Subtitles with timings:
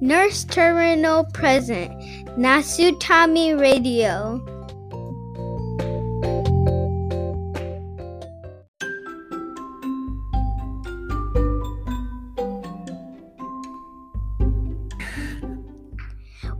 [0.00, 1.90] Nurse Terminal Present
[2.36, 4.44] Nasutami Radio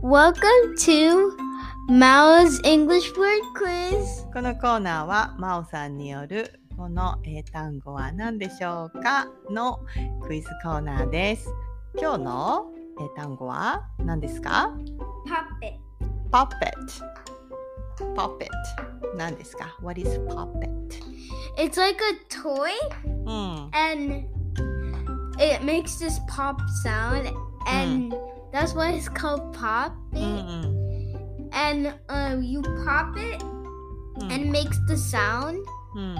[0.01, 1.37] 'Welcome to
[1.89, 9.79] Mao's English Word Quiz' このコーナーは真央さんによるこの英単語は何でしょうかの
[10.23, 11.47] クイズコーナーです。
[11.99, 14.70] 今日の英単語は何ですか
[15.26, 15.78] Puppet
[16.30, 18.48] ?puppet。puppet。
[19.16, 20.68] 何ですか ?What is puppet?
[21.56, 22.70] It's like a toy
[23.26, 23.70] うん。
[23.72, 24.24] and
[25.38, 27.32] it makes this pop sound
[27.66, 28.14] and
[28.52, 31.50] that's why it's called pop うんうん。
[31.52, 33.44] and uh, you pop it
[34.20, 35.58] うん and it makes the sound
[35.97, 36.13] Hmm.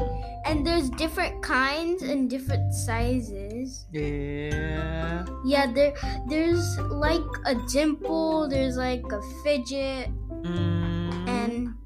[0.45, 3.85] And there's different kinds and different sizes.
[3.93, 5.21] Yeah.
[5.45, 5.93] Yeah, there
[6.25, 10.09] there's like a dimple, there's like a fidget,
[10.41, 11.29] mm.
[11.29, 11.77] and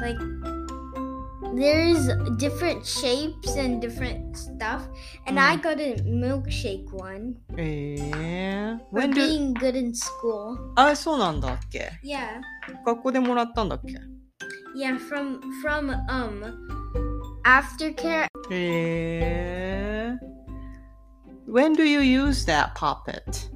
[0.00, 0.16] like
[1.52, 2.08] there's
[2.40, 4.88] different shapes and different stuff.
[5.26, 5.44] And mm.
[5.44, 5.60] I hmm.
[5.60, 7.36] got a milkshake one.
[7.58, 8.78] Yeah.
[8.88, 9.28] When for do...
[9.28, 10.56] being good in school.
[10.76, 12.40] あ、そうなんだっけ Yeah.
[12.86, 14.00] 学校でもらったんだっけ
[14.74, 16.81] Yeah, from from um
[17.43, 20.19] aftercare へえ。
[21.47, 23.49] When do you use that puppet?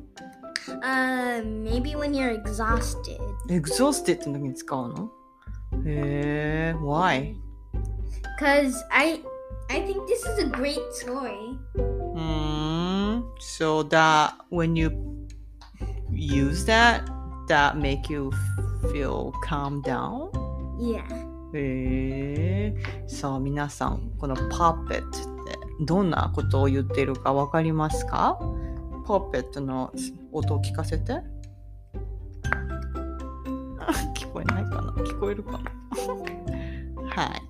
[0.83, 5.11] uh maybe when you're exhausted exhausted の時に使うの
[5.85, 6.75] へえ。
[6.79, 7.35] Why?
[8.39, 9.21] because i
[9.69, 11.31] i think this is a great toy
[11.75, 12.19] うー
[13.17, 13.23] ん。
[13.39, 14.91] So that when you
[16.11, 17.03] use that,
[17.47, 18.31] that make you
[18.91, 20.29] feel calm down?
[20.79, 21.24] yeah
[21.58, 23.06] へえ。
[23.06, 25.02] さあ皆さん、この puppet って
[25.80, 28.38] どんなことを言っているかわかりますか
[29.06, 29.92] ?puppet の
[30.32, 31.12] 音を聞かせて。
[33.78, 34.92] あ 聞こえないかな？
[34.92, 35.58] 聞こえるかな？
[37.22, 37.42] はい。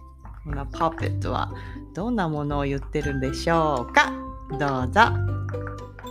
[0.44, 1.52] この puppet は
[1.94, 4.12] どんなものを言ってるんでしょうか？
[4.58, 5.00] どうぞ。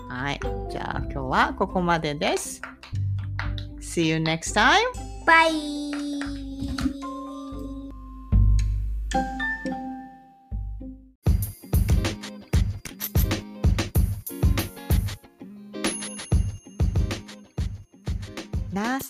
[0.10, 0.40] はい。
[0.70, 2.62] じゃあ今日はここまでです。
[3.80, 4.76] See you next time!
[5.26, 6.05] bye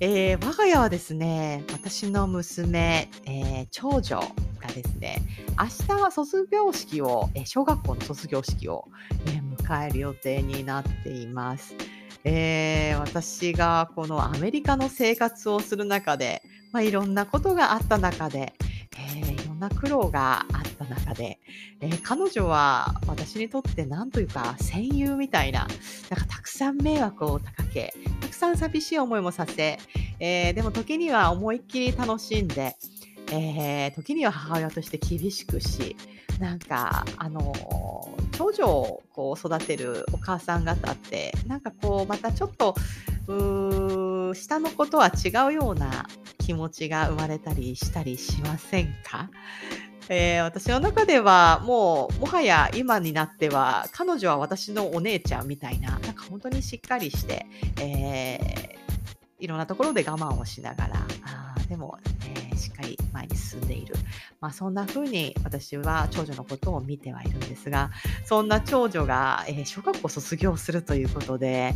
[0.00, 4.20] えー我が家はですね、私の娘、えー長女
[4.60, 5.22] がですね、
[5.58, 8.88] 明日は卒業式を、えー小学校の卒業式を、
[9.26, 11.74] えー迎える予定になっています。
[12.24, 16.42] えー私がこのアメリカの生活をする中で、
[16.72, 18.52] まあ、いろんなことがあった中で、
[18.98, 21.40] えーいろんな苦労があった中で、
[21.80, 25.66] えー彼女は私にとって何というか戦友みたいな、
[26.10, 29.78] なんかたくさん迷惑をかけ、たくさん寂しい思いもさせ、
[30.20, 32.76] えーでも時には思いっきり楽しんで、
[33.32, 35.96] えー時には母親として厳しくし、
[36.38, 37.54] なんか、あの
[38.32, 42.74] 長女をこう育てるお母さん方って、なんかこう、またちょっと、
[43.28, 46.06] う下のことは違うような
[46.38, 49.30] 気持ちが生まれたりしたりしませんか？
[50.08, 57.46] えー私の中ではもうもはや今になっては彼女は私のお姉ちゃんみたいななんか本当にしっかりして、
[57.80, 58.76] えー
[59.38, 60.94] いろんなところで我慢をしながら
[61.26, 63.94] あでも、えーしっかり前に進んでいる、
[64.40, 67.90] まあ、そんな風に私は長女のことを見てはいるんですが
[68.24, 71.74] そんな長女が、えー小学校卒業するということで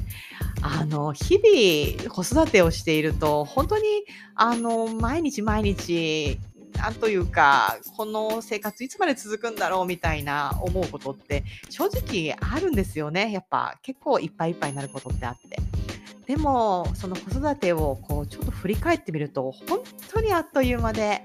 [0.62, 3.82] あの日々子育てをしていると本当に
[4.34, 6.38] あの毎日毎日
[6.76, 13.32] なんというか、この生活いつまで続くんだろうみたいな思うことって正直あるんですよね。
[13.32, 15.58] やっぱ結構いっぱいいっぱいになることってあって。
[16.26, 19.80] でも、その子育てをこうちょっと振り返ってみると、本
[20.12, 21.24] 当にあっという間で、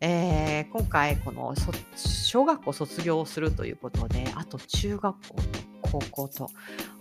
[0.00, 1.54] えー今回この
[1.94, 5.42] 小学校卒業するということで、あと中学校と
[5.82, 6.50] 高校と、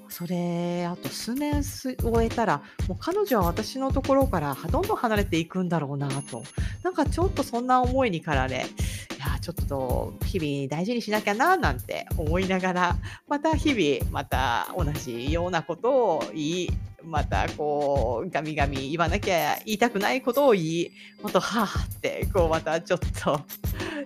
[0.09, 6.43] それ、あと数年終えたら、もう彼女は私のところからどんどん離れていくんだろうなと。
[6.83, 12.95] なんかちょっとそんな思いに駆られ、いや、ちょっと日々大事にしなきゃななんて思いながら、
[13.27, 16.69] また日々、また同じようなことを言い、
[17.03, 20.91] またこう、ガミガミ言わなきゃ言いたくないことを言い、
[21.21, 23.41] もっとはぁって、こうまたちょっと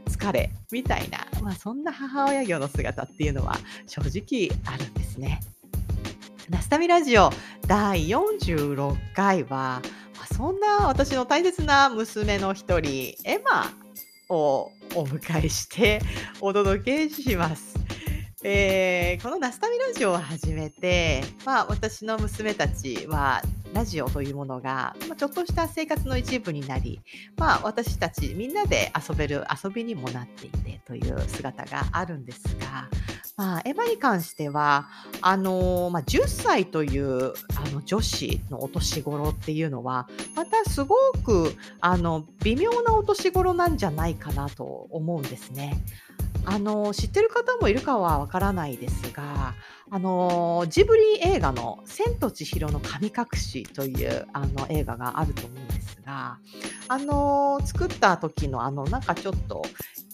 [0.10, 3.58] 疲れ、みたいな、まあそんな母親業の姿っていうのは
[3.88, 5.40] 正直あるんですね。
[6.50, 7.30] ナスタミラジオ
[7.68, 9.82] 第46回は、ま
[10.24, 13.72] あそんな私の大切な娘の一人、エマ
[14.30, 16.02] をお迎えして
[16.42, 17.76] お届けします。
[18.44, 23.42] えーこのナスタミラジオを始めて、まあ、私の娘たちは
[23.74, 27.02] ラジオというものが、まあ、ちょっとした生活の一部になり、
[27.38, 32.88] まあ、私たちみんなで遊べる遊びにもなっていてという姿があるんですが、
[33.40, 34.90] まあ、エマに関しては
[35.22, 45.82] あのまあ、10歳というあの女子のお年頃っていうのはまたすごくあの微妙なお年頃なんじゃないかなと思うんですね。
[46.44, 49.54] あの知ってる方もいるかはわからないですが
[49.90, 56.40] あのジブリ映画の「千と千尋の神隠し」というあの映画があると思うんですが
[56.88, 59.64] あの作った時のあのなんかちょっと、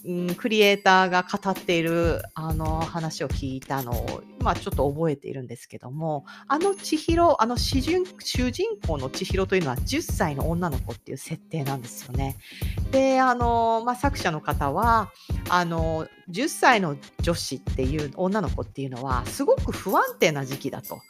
[0.06, 12.36] うん、クリエイターが語っているあの話を聞いたのを、まあ、ちょっと覚えているんですけどもあの千尋あの主人主人公の千尋というのは10歳の女の子っていう設定なんですよね。
[12.92, 15.10] であの、まあ、作者の方は
[15.48, 21.00] あの10歳の女子っていう女の子っていうのはすごく不安定な時期だと。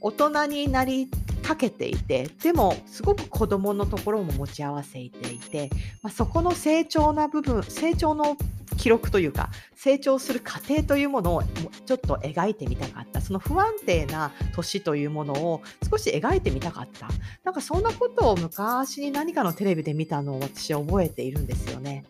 [0.00, 1.10] 大人になり
[1.46, 5.70] かけていてでもすごく子供のところも持ち合わせていて、
[6.02, 8.36] まあ、そこの成長な部分成長の
[8.76, 11.44] 記録というか成長する過程というものを
[11.86, 17.08] ちょっと描いてみたかったその不安定な年というものを少し描いてみたかった
[17.44, 22.04] なんかそんなことを昔に何かのテレビで見たのを私は覚えているんですよね。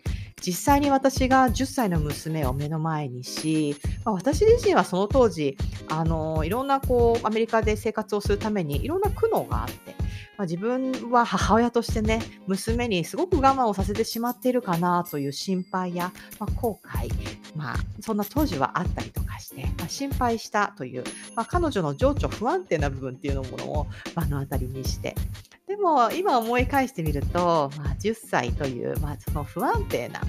[0.44, 3.74] 実際に私が10歳の娘を目の前にし、
[4.04, 5.56] まあ、私自身はその当時
[5.88, 9.94] あのいろんなこうアメリカで生活をするためにいろんな苦悩があって、
[10.36, 17.08] まあ、自分は母親としてね娘にすごく我慢をさせてしまっているかなという心配や、まあ、後悔、
[17.56, 21.04] まあ、そんな当時はあったりとかして、まあ、心配したという、
[21.34, 25.14] まあ、彼女の情緒不安定な部分っていうのものを目の当たりにして
[25.76, 30.22] でも今思い返してみると、まあ、10歳という、まあ、その不安定な、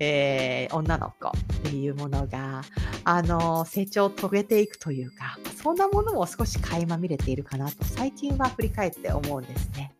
[0.00, 2.62] えー女の子っていうものが
[3.04, 9.94] あの成長を遂げていくというかそんなものも少し垣間見れているかなと最近は振り返って思うんですね。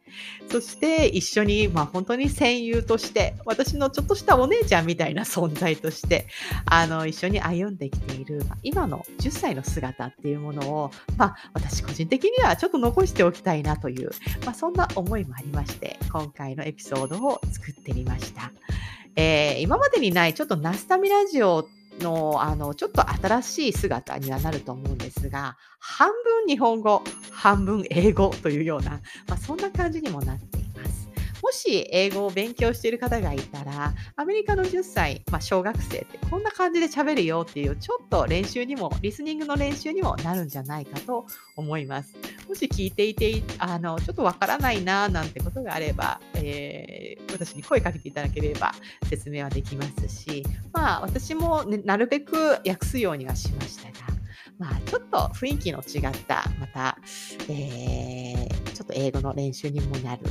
[0.50, 6.26] そして一緒に、まあ、本当に戦友として私のちょっとしたお姉ちゃんみたいな存在として
[6.66, 14.10] あの一緒に歩んできている、まあ今の10歳の姿っていうものを、まあ、私個人的にはちょっと残しておきたいなという、
[14.44, 18.52] まあ、そんな思いもありまして今回のエピソードを作ってみました。
[19.16, 30.57] えー今までにないちょっとナスタミラジオのあのちょっと新しい姿にはなると思うんですが半分日本語半分英語というような、まあ、そんな感じにもなって。
[31.42, 41.26] もし英語を勉強している方がいたらアメリカの10歳、まあ、小学生ってこんな感じで喋るよっていうちょっと練習にもリスニングの練習にもなるんじゃないかと
[41.56, 42.14] 思います。
[42.48, 48.72] もし聞いていてあのちょっとわからないななんてことがあれば、えー私に声かけていただければ
[49.08, 53.92] 説明はできますし、まあ、私も、ね、なるべく訳すようにはしましたが、
[54.58, 56.98] まあ、ちょっと雰囲気の違ったまた、
[57.48, 60.30] えーちょっと英語の練習にもなる、ま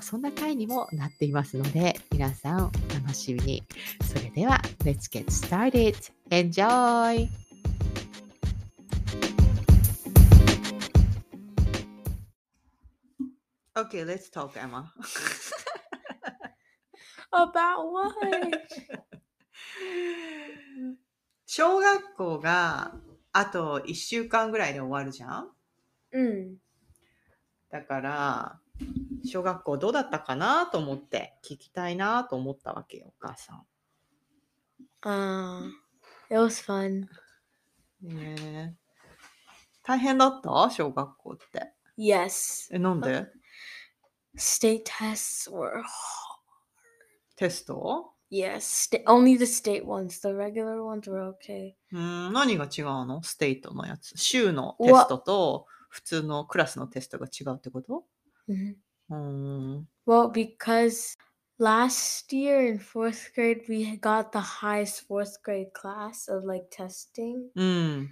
[0.00, 3.64] あ、そんな回にもなっていますので皆さんお楽しみに
[4.04, 5.96] それでは Let's get started!
[6.28, 7.26] Enjoy!
[13.74, 14.92] Okay, let's talk, Emma.
[17.32, 18.14] About what?
[21.46, 22.94] 小学校が
[23.32, 25.50] あと1週間ぐらいで終わるじゃん
[26.14, 26.65] ？mm.
[27.70, 28.60] だから
[29.24, 33.62] 小学校どうだったかなと思って聞きたいなと思ったわけよお母さん。
[35.02, 35.68] Uh,
[36.30, 37.06] it was fun.
[38.02, 38.74] ねえ
[39.82, 40.50] 大変だった？
[40.70, 41.72] 小学校って。
[41.98, 42.68] Yes.
[42.74, 43.26] えなんで
[44.36, 45.82] ？State tests were.
[47.36, 48.90] テスト Yes.
[49.06, 50.20] Only the state ones.
[50.20, 51.74] The regular ones were okay.
[51.92, 53.22] うーん何が違うの？
[53.22, 54.16] ステイトのやつ。
[54.18, 58.04] 州のテストと普通のクラスのテストが違うってこと
[58.48, 58.74] Mhm.
[59.08, 59.16] うー
[59.78, 59.88] ん。
[60.06, 61.16] Well, because
[61.58, 67.48] last year in fourth grade, we got the highest fourth grade class of like testing.
[67.54, 68.10] うん。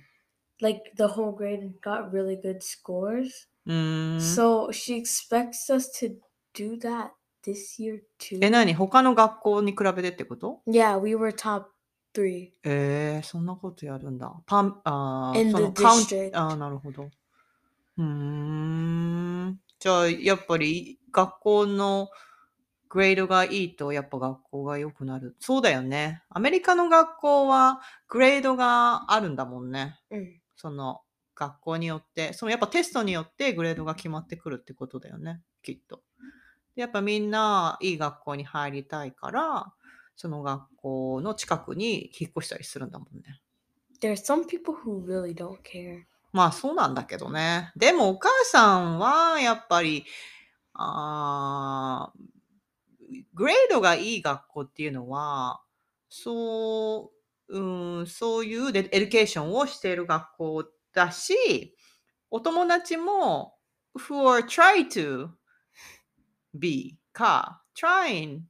[0.62, 3.48] Like the whole grade got really good scores.
[3.66, 6.16] うーん So she expects us to
[6.54, 7.10] do that
[7.44, 8.38] this year too.
[8.42, 11.66] え、何他の学校に比べてってこと Yeah, we were top
[12.14, 12.52] three.
[12.64, 14.32] えー、そんなことやるんだ。
[14.46, 16.30] パン、あー In そ the のカウン district.
[16.32, 17.10] あーなるほど。
[17.98, 19.60] うーん。
[19.78, 22.08] じゃあ、やっぱり学校の
[22.88, 25.36] グレードがいいと、やっぱ学校が良くなる。
[25.40, 26.22] そうだよね。
[26.28, 29.98] アメリカの学校はグレードがあるんだもんね。
[30.10, 30.40] うん。
[30.56, 31.00] その
[31.34, 36.02] 学校によって、そのやっぱテストによってグレードが決まってくるってことだよね、きっと。
[36.76, 39.72] でやっぱみんないい学校に入りたいから、
[40.16, 43.40] その学校の近くに引っ越したりするんだもんね。
[44.00, 46.04] There are some people who really don't care.
[46.34, 47.72] まあそうなんだけどね。
[47.76, 50.04] でもお母さんはやっぱり、
[50.74, 52.12] あ
[53.34, 55.60] グレードがいい学校っていうのは、
[56.08, 57.12] そ
[57.48, 61.76] う、うん、そういう education をしている学校だし、
[62.32, 63.54] お友達も、
[63.96, 65.28] who are try to
[66.52, 68.40] be か、trying,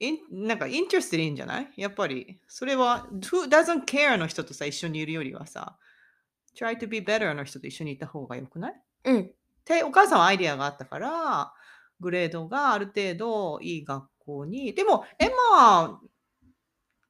[0.00, 1.72] in なんか interested in じゃない？
[1.78, 5.78] やっぱり、それは who doesn't care の人とさ、一緒にいるよりはさ、
[6.56, 8.74] try to be better の人と一緒にいた方がよくない？
[9.04, 9.20] うん。
[9.22, 9.32] っ
[9.64, 11.52] てお母さんはアイディアがあったから、
[12.00, 16.00] グレードがある程度いい学校に、でも、エマ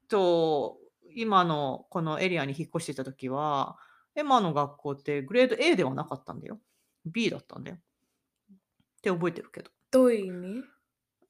[0.09, 0.79] と
[1.15, 3.77] 今のこのエリアに引っ越していた時は、
[4.15, 6.61] エマの学校ってグレード A ではなかったんだよ。
[7.07, 7.77] B だったんだよ。
[7.77, 9.71] って覚えてるけど。
[9.91, 10.65] どういう意味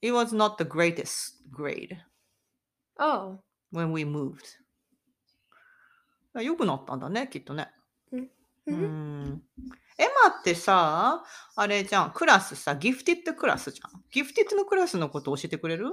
[0.03, 1.97] ？It was not the greatest grade
[2.99, 3.39] Oh.
[3.73, 4.61] when we moved.
[6.41, 7.71] 良くなったんだね、きっとね。
[8.67, 9.43] ううんん。
[9.99, 11.25] エマってさ、
[11.57, 14.03] あれじゃん、クラスさ、ギフティッドクラスじゃん。
[14.11, 15.91] ギフティッドのクラスのこと教えてくれる？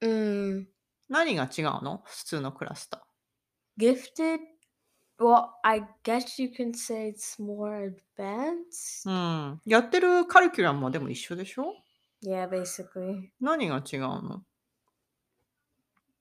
[0.00, 0.68] うん。
[1.08, 2.02] 何が違うの？
[2.06, 2.98] 普通のクラスと。
[3.78, 4.40] Gifted?
[5.18, 9.08] Well, I guess you can say it's more advanced.
[9.08, 9.60] うん。
[9.64, 11.76] やってるカリキュラムもでも一緒でしょ
[12.24, 13.30] ？Yeah, basically.
[13.40, 14.42] 何が違うの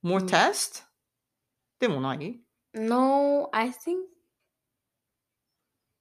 [0.04, 0.84] ?more うん test?
[1.80, 2.40] でもない
[2.76, 4.13] ？No, I think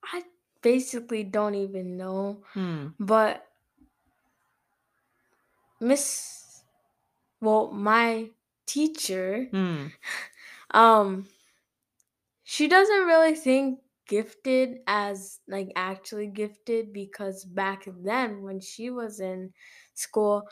[0.05, 0.25] I
[0.63, 2.95] basically don't even know, Hmm.
[2.99, 3.49] but
[5.81, 6.65] Miss,
[7.41, 8.31] well, my
[8.67, 9.89] teacher, Hmm.
[10.73, 11.27] um,
[12.43, 19.21] she doesn't really think gifted as like actually gifted because back then when she was
[19.21, 19.53] in
[19.95, 20.49] school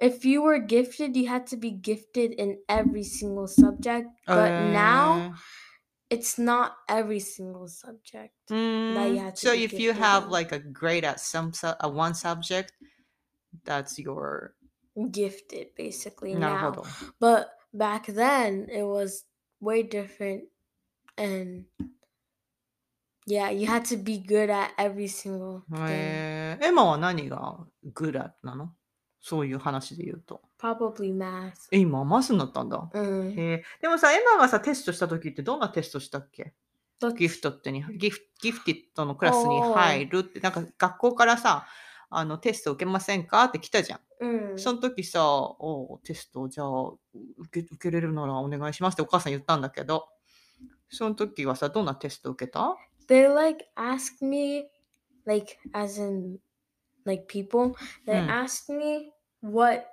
[0.00, 5.28] if you were gifted you had to be gifted in every single subject but now
[5.28, 5.36] uh
[6.09, 8.31] it's not every single subject.
[8.49, 10.31] ー、う that ん you had to So be if you gifted have in.
[10.31, 12.73] like a grade at some su- uh, one subject,
[13.65, 14.53] that's your
[14.95, 16.71] Gifted basically なる now.
[16.71, 16.83] ほど。
[17.19, 19.25] But back then it was
[19.59, 20.43] way different
[21.17, 21.65] and
[23.25, 25.87] yeah, you had to be good at every single thing.
[25.89, 28.75] えー、エマは何がグラなの
[29.20, 30.40] そういう話で言うと。
[30.58, 31.52] Probably math.
[31.72, 32.88] え、今マスになったんだ。
[32.94, 33.38] Mm.
[33.38, 36.54] へえでもさ、エマがさ、テストした時ってどんなテストしたっけ
[37.00, 41.66] ？But ギフトってに、ギフギフティッドのクラスに入るって、なんか学校からさ、
[42.10, 44.00] あのテスト受けませんかって来たじゃん。
[44.54, 44.58] mm.
[44.58, 46.68] その時さ、おうテストじゃあ
[47.38, 50.08] 受け受けれるならお願いしますってお母さん言ったんだけど、
[50.90, 52.76] その時はさ、どんなテスト受けた
[53.08, 54.68] ？They like asked me
[55.26, 56.38] like as in
[57.07, 58.29] like people they Mm.
[58.29, 59.85] asked me what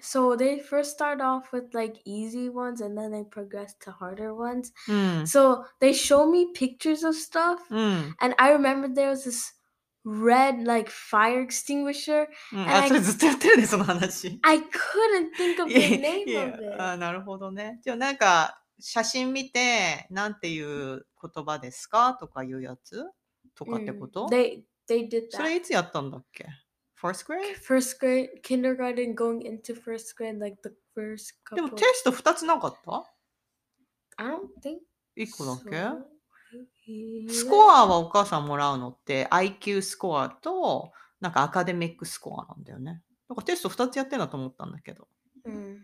[0.00, 4.32] so they first start off with like easy ones and then they progress to harder
[4.34, 5.26] ones うん。
[5.26, 8.14] so they show me pictures of stuff うん。
[8.20, 9.54] and i remember there was this
[10.04, 14.38] red like fire extinguisher うん、 And あ、 I- それずっとやってるね、その話。
[14.42, 14.70] i couldn't
[15.36, 17.80] think of い the や name いや of it あなるほどね。
[17.82, 23.04] じゃあなんか写真見て、なんていう言葉ですかとかいうやつ
[23.56, 23.98] とかって Mm.
[23.98, 24.62] こと they
[24.93, 26.47] they did それ that いつやったんだっけ
[27.01, 27.55] ?First grade?
[27.55, 33.03] first grade kindergarten going into first grade like the first で couple もテスト2つなかった
[34.17, 34.79] ？I don't think
[35.17, 37.29] ?1 個だけ？so.
[37.29, 43.01] スコアはお母さんもらうのって IQ スコアとなんかアカデミックスコアなんだよね。
[43.29, 45.07] なんかテスト2つやってんだと思ったんだけど。
[45.45, 45.81] うん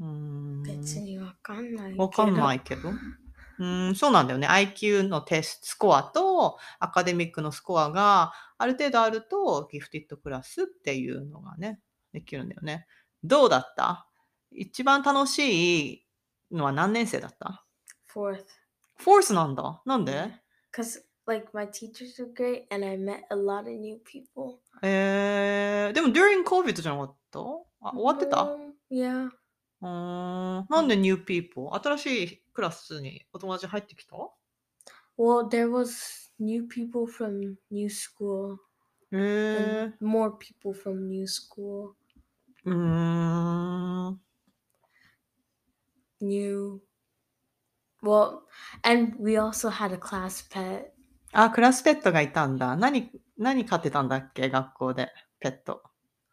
[0.00, 0.62] うーん。
[0.62, 2.02] 別にわかんないけど。
[2.02, 2.90] わかんないけど。
[3.58, 4.46] うーん、そうなんだよね。
[4.46, 11.80] IQ のテストスコアとアカデミックのスコアがある程度あるとギフティッドクラスっていうのがね、
[12.12, 12.86] できるんだよね。
[13.24, 14.06] どうだった？
[14.50, 16.06] 一番楽しい
[16.52, 17.64] のは何年生だった
[18.12, 18.44] ？Fourth.
[18.96, 19.82] フォースなんだ。
[19.84, 20.12] なんで
[20.72, 24.58] ？Because, like, my teachers were great and I met a lot of new people.
[24.82, 27.40] えー、でも during COVID じゃなかった？
[27.80, 29.28] あ終わってた？Um, yeah.
[29.80, 29.88] うー
[30.62, 31.74] んなんで new people?
[31.74, 34.16] 新しいクラスにお友達入ってきた
[35.16, 38.56] Well, there was new people from new school
[39.12, 41.92] へえ and more people from new school.
[42.64, 44.20] うーん。
[46.20, 46.80] New.
[48.02, 48.42] Well,
[48.84, 50.92] and we also had a class pet.
[51.32, 52.76] あ、クラスペットがいたんだ。
[52.76, 55.10] 何何飼ってたんだっけ学校で。
[55.40, 55.82] ペット。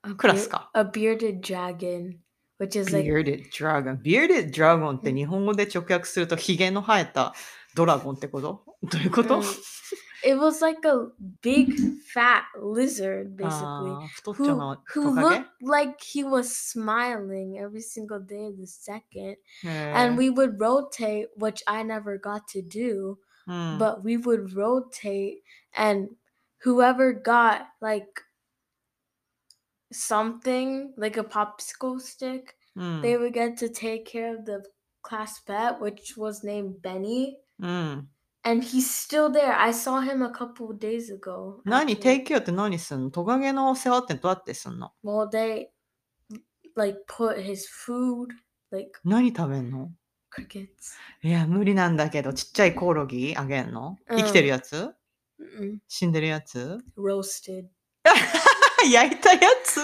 [0.07, 0.71] A クラス beard- か。
[0.73, 2.17] A bearded dragon,
[2.58, 7.34] which is like Bearded Dragon。Bearded Dragon って日本語で直訳するとヒゲの生えた
[7.74, 9.44] ドラゴンってことどういうこと、 Mm.
[10.22, 11.06] it was like a
[11.40, 11.72] big
[12.12, 18.18] fat lizard basically あー太っちょ who の who トカゲ looked like he was smiling every single
[18.18, 23.16] day of the second へー and we would rotate which I never got to do
[23.46, 25.38] うん、 but we would rotate
[25.74, 26.10] and
[26.62, 28.04] whoever got like
[29.92, 32.44] something like a popsicle stick
[32.76, 34.62] うん、 they would get to take care of the
[35.02, 38.08] class pet which was named benny うん。
[38.42, 41.96] and he's still there i saw him a couple of days ago 何 actually.
[41.96, 45.66] 提供って何すんのトカゲの世話ってどうやってすんの well they
[46.76, 48.28] like put his food
[48.70, 49.90] like 何食べんの
[50.32, 50.68] crickets
[51.22, 54.94] いや、無理なんだけど、ちっちゃいコオロギあげんのうん生きてるやつ
[55.40, 55.78] Mm-mm.
[55.88, 57.66] 死んでるやつ roasted
[58.91, 59.79] 焼いたやつ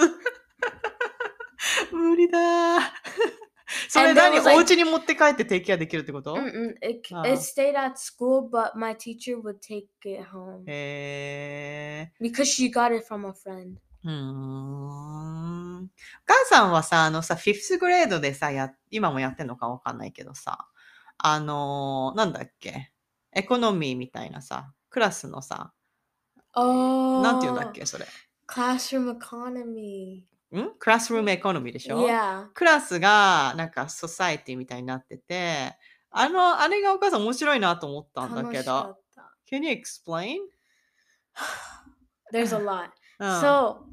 [1.92, 2.82] 無理だー
[3.90, 6.76] それ何？like- お家に持って帰ってテイクアできるってこと？Mm-mm.
[6.82, 7.22] It, c- Oh.
[7.26, 12.94] it stayed at school but my teacher would take it home へ because she got
[12.96, 15.84] it from a friend ーうーん。
[15.84, 15.88] お
[16.26, 20.68] 母さんはさ、あのさ、フィフスグレードでさ、や、今もやってんのかわかんないけどさ、
[21.18, 22.92] あのーなんだっけ、
[23.32, 25.72] エコノミーみたいなさ、クラスのさ、
[26.56, 28.06] oh なんて言うんだっけ、それ？
[28.48, 30.24] Classroom economy
[30.56, 35.76] んクラスルームエコノミーでしょ yeah クラスがなんかソサイティみたいになってて、
[36.12, 38.98] あの、あれがお母さん面白いなと思ったんだけど。
[39.50, 40.40] Can you explain?
[42.34, 42.90] There's a lot.
[43.20, 43.86] うん So,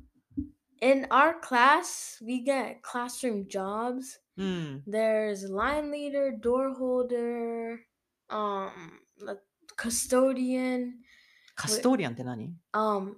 [0.81, 4.21] in our class, we get classroom jobs.
[4.37, 4.83] うん。
[4.89, 7.79] There's line leader, door holder,
[8.31, 8.71] um,
[9.77, 10.93] custodian,
[11.55, 13.15] カストーリアンって何 um,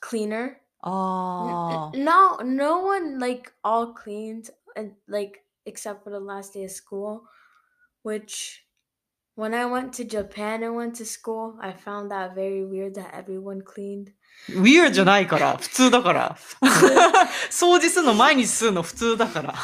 [0.00, 0.60] cleaner.
[0.84, 6.70] N- No, no one like all cleaned, and like except for the last day of
[6.70, 7.22] school,
[8.02, 8.66] which.
[9.36, 13.14] When I went to Japan and went to school, I found that very weird that
[13.14, 14.12] everyone cleaned.
[14.50, 14.52] あ。
[14.60, 15.56] Weird じゃないから。
[15.56, 16.36] 普通だから。
[17.50, 19.54] 掃除するの毎日するの普通だから。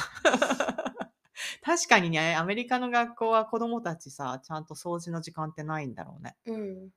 [1.62, 6.37] 確かにね、アメリカの学校は子供たちさ、ちゃんと掃除の時間ってないんだろうね。
[6.46, 6.54] Mm.
[6.54, 6.88] うん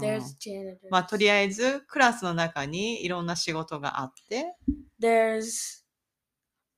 [0.00, 0.88] There's janitors.
[0.90, 4.54] まあ、とりあえず、クラスの中にいろんな仕事があって、
[5.00, 5.82] There's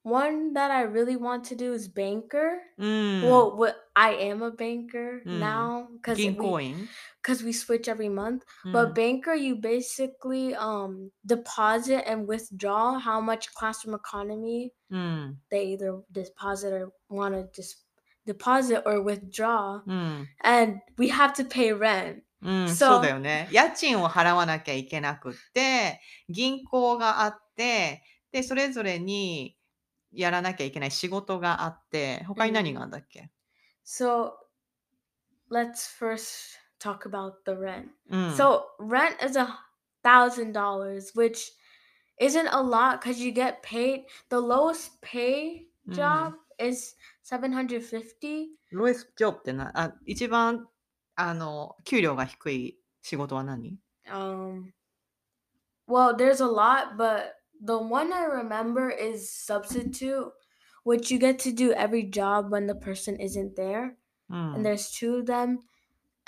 [0.05, 2.59] one that I really want to do is banker.
[2.79, 3.23] うん。
[3.23, 5.39] Well, what I am a banker Mm.
[5.41, 6.89] now because 銀 we 行員、
[7.23, 8.43] because we switch every month.
[8.65, 15.41] うん But banker, you basically um deposit and withdraw how much classroom economy うん。
[15.51, 17.85] they either deposit or want to just
[18.27, 20.27] deposit or withdraw, うん。
[20.45, 22.23] and we have to pay rent.
[22.44, 23.48] うん、So- そうだよね。
[23.52, 29.58] 家賃を払わなきゃいけなくって、銀行があって、で、それぞれに
[30.12, 33.32] やらなきゃいけない仕事があって、他に何があるんだっけ、
[33.86, 34.32] So
[35.52, 37.90] let's first talk about the rent.
[38.10, 39.48] うん、So rent is a
[40.04, 41.54] thousand dollars, which
[42.20, 44.04] isn't a lot because you get paid.
[44.30, 45.96] The lowest pay Mm.
[45.96, 48.48] job is seven hundred fifty.
[48.72, 50.68] ロイスジョブってな、あ、一番、
[51.16, 53.78] あの、給料が低い仕事は何
[54.12, 54.74] Um,
[55.88, 60.32] well, there's a lot, but the one I remember is substitute,
[60.84, 63.96] which you get to do every job when the person isn't there,
[64.30, 64.56] うん。
[64.56, 65.60] and there's two of them,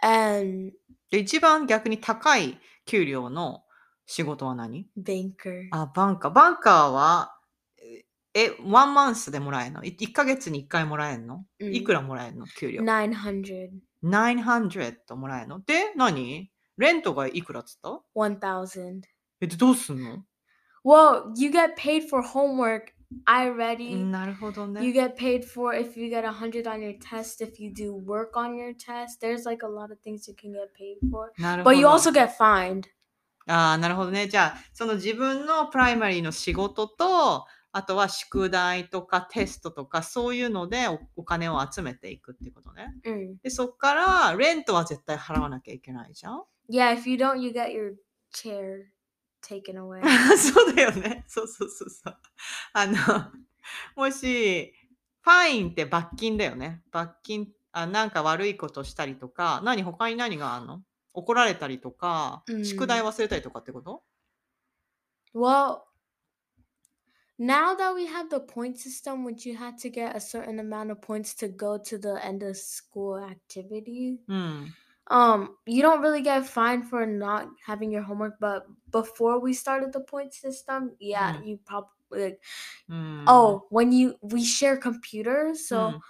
[0.02, 0.74] and
[1.12, 3.64] で、一番逆に高い給料の
[4.06, 5.68] 仕事は何 banker.
[5.72, 6.34] あ、バンカー。
[6.34, 7.38] バンカーは、
[8.34, 12.82] え、ワンマンスでもらえるの ?1 ヶ月に1回もらえるの、うんいくらもらえるの給料。
[12.82, 13.14] Nine
[14.12, 14.98] hundred.
[15.08, 19.02] 900もらえるので、何レントがいくらっつった One thousand.
[19.42, 20.24] え、でどうすんの
[20.84, 22.94] Well, you get paid for homework.
[23.26, 23.96] I ready.
[24.04, 24.80] なるほど You ね。
[24.92, 28.56] get paid for if you get a hundred on your test, if you do work on
[28.56, 29.20] your test.
[29.22, 31.32] There's like a lot of things you can get paid for.
[31.40, 31.90] なるほ But you ど。
[31.92, 32.84] also get fined.
[33.48, 34.28] ああ、なるほどね。
[34.28, 37.46] じゃあ、その自分のプライマリーの仕事と、
[37.78, 42.96] あとは宿題とかテストとか、そういうのでおお金を集めていくってことね。
[43.06, 43.36] Mm.
[43.44, 47.96] で、そっから、レントは絶対払わなきゃいけないじゃん Yeah, if you don't, you get your
[48.34, 48.86] chair
[49.46, 50.02] taken away.
[50.40, 51.26] そうだよね。
[51.28, 52.18] そうそうそうそう。
[52.72, 52.96] あの、
[53.98, 54.74] もし、
[55.20, 56.82] ファインって罰金だよね。
[56.92, 60.82] 罰金、あなんか悪いことしたりとか、何、他に何があるの？
[61.12, 64.02] 怒られたりとか、うん宿題忘れたりとかってこと
[65.34, 65.80] ？Well,
[67.39, 70.91] now that we have the point system, which you had to get a certain amount
[70.91, 74.75] of points to go to the end of school activity, うん。
[75.11, 79.93] um you don't really get fined for not having your homework but before we started
[79.93, 81.47] the point system yeah Mm.
[81.47, 82.41] you probably like
[82.89, 83.25] うん。
[83.27, 86.01] oh when you we share computers う so ん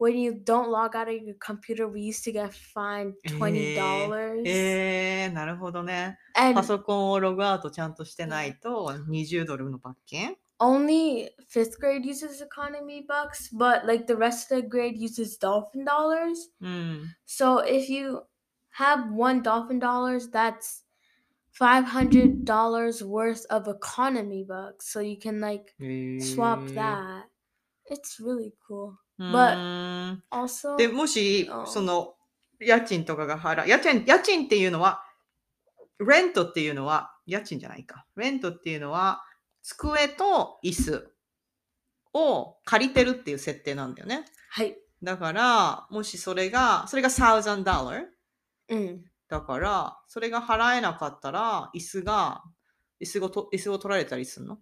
[0.00, 6.18] when you don't log out of your computer we used to get fined $20 えー、なるほどね。
[6.34, 14.96] and パソコンをログアウトちゃんとしてないと20ドルの罰金 only fifth grade uses economy bucks but like the rest of the grade
[14.98, 17.16] uses dolphin dollars うん。
[17.26, 18.22] So if you
[18.76, 20.84] have one dolphin dollars, that's
[21.50, 24.86] five hundred dollars worth of economy bucks.
[24.92, 27.24] So you can like へー swap that.
[27.90, 28.94] It's really cool.
[29.18, 32.14] う but- ーん Also, でもしうんその
[32.60, 35.04] 家賃とかが払う家賃家賃っていうのは
[36.00, 39.22] レントっていうのは家賃じゃないかレントっていうのは
[39.63, 41.11] 机と椅子
[42.13, 44.75] を借りてるっていう設定なんだよね hi.
[45.01, 48.09] だからもしそれがそれが1000ドル
[48.69, 48.99] Mm.
[49.27, 52.43] だからそれが払えなかったら椅子が
[53.01, 54.57] 椅子をと椅子を取られたりするの？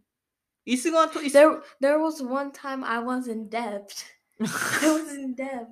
[0.65, 3.83] 椅子がと椅子 There, there was one time I was in debt.
[4.39, 5.67] I was in debt.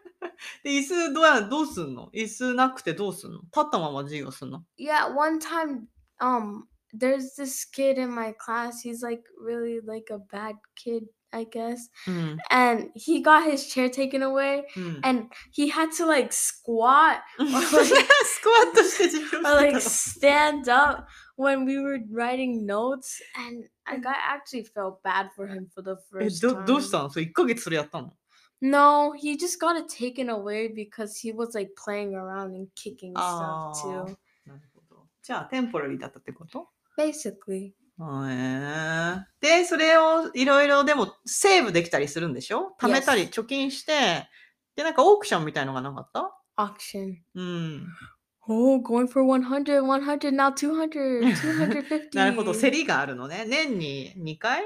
[0.64, 2.10] で椅子どうやどうすんの？
[2.14, 3.40] 椅子なくてどうすんの？
[3.42, 5.82] 立ったまま授業すんの？Yeah, one time,
[6.20, 6.62] um,
[6.93, 8.81] there's this kid in my class.
[8.81, 11.89] He's like really like a bad kid, I guess.
[12.07, 12.37] うん。
[12.51, 14.99] And he got his chair taken away, うん。
[15.03, 21.05] and he had to like squat スクワットして授業して or た like の stand up
[21.37, 25.97] when we were writing notes and like I actually felt bad for him for the
[26.21, 26.65] え first ど time.
[26.65, 28.13] どうしたのそれ1ヶ月それやったの
[28.61, 33.11] No, he just got it taken away because he was like playing around and kicking
[33.15, 33.71] Ah.
[33.73, 34.15] stuff too.
[34.45, 35.07] なるほど。
[35.21, 37.72] じゃあ、テンポラリーだったってこと Basically.
[39.40, 42.74] で、それをいろいろでもセーブできたりするんでしょ？
[42.80, 44.28] 貯めたり.貯金して、
[44.76, 47.14] で、なんかオークションみたいのがなかった？Auction.
[47.34, 47.86] うん。
[48.50, 51.20] Oh, going for 100, 100, now 200,
[52.10, 52.14] 250.
[52.16, 52.54] なるほど。
[52.54, 53.44] 競りがあるのね。
[53.46, 54.62] 年に2回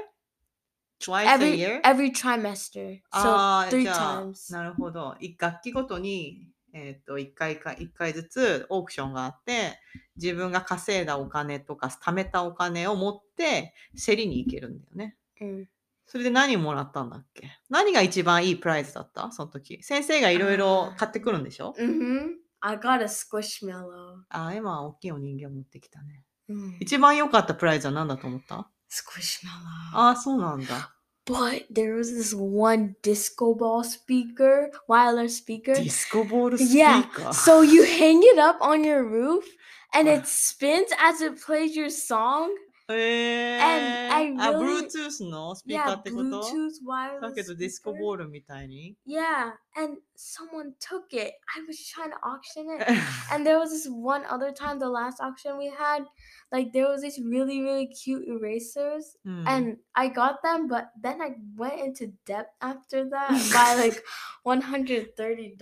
[1.01, 1.81] ?twice a every year?
[1.81, 3.01] every trimester.
[3.01, 4.53] So ああ、three じゃあ times.
[4.53, 5.15] なるほど。
[5.19, 9.79] 一学期ごとに、えっ、と、1回か、一回ずつオークションがあって、
[10.15, 15.15] 自分が稼いだお金とか、貯めたお金を持って、競りに行けるんだよね。
[15.39, 15.65] Mm.
[16.05, 17.49] それで何もらったんだっけ？
[17.69, 19.31] 何が一番いいプライズだった？
[19.31, 19.81] その時。
[19.83, 22.29] 先生がいろいろ買ってくるんでしょ？Mm-hmm.
[22.61, 24.23] I got a squishmallow.
[24.29, 26.23] ああ、今、大きいお人形持ってきたね。
[26.49, 26.77] Mm.
[26.79, 29.49] 一番良かったプライズは何だと思った？Squishmallow.
[29.93, 30.93] ああ、そうなんだ。
[31.25, 35.73] But there was this one disco ball speaker, wireless speaker.
[35.75, 36.67] Disco ball speaker.
[36.67, 37.31] Yeah.
[37.31, 39.45] So you hang it up on your roof
[39.93, 42.53] and it spins as it plays your song.
[42.90, 47.20] え And I ー、あ、 really- Bluetooth のスピーカー Yeah, ってこと Bluetooth wireless.
[47.20, 47.98] だけどディスコ speaker.
[48.00, 51.34] ボールみたいに Yeah, and someone took it.
[51.54, 52.86] I was trying to auction it.
[53.30, 56.06] And there was this one other time, the last auction we had,
[56.50, 59.18] like there was these really, really cute erasers.
[59.26, 64.02] うん、 And I got them, but then I went into debt after that by like
[64.46, 65.58] $130.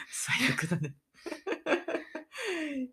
[0.11, 0.93] 最悪だね。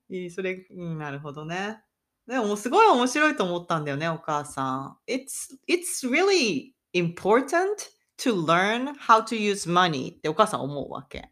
[0.08, 1.82] いい、それ、うんなるほどね。
[2.27, 4.97] でも、すごい面白いと思ったんだよね、お母さん。
[5.07, 11.31] It's, it's really important to learn how to use money ってお母さん思うわけ。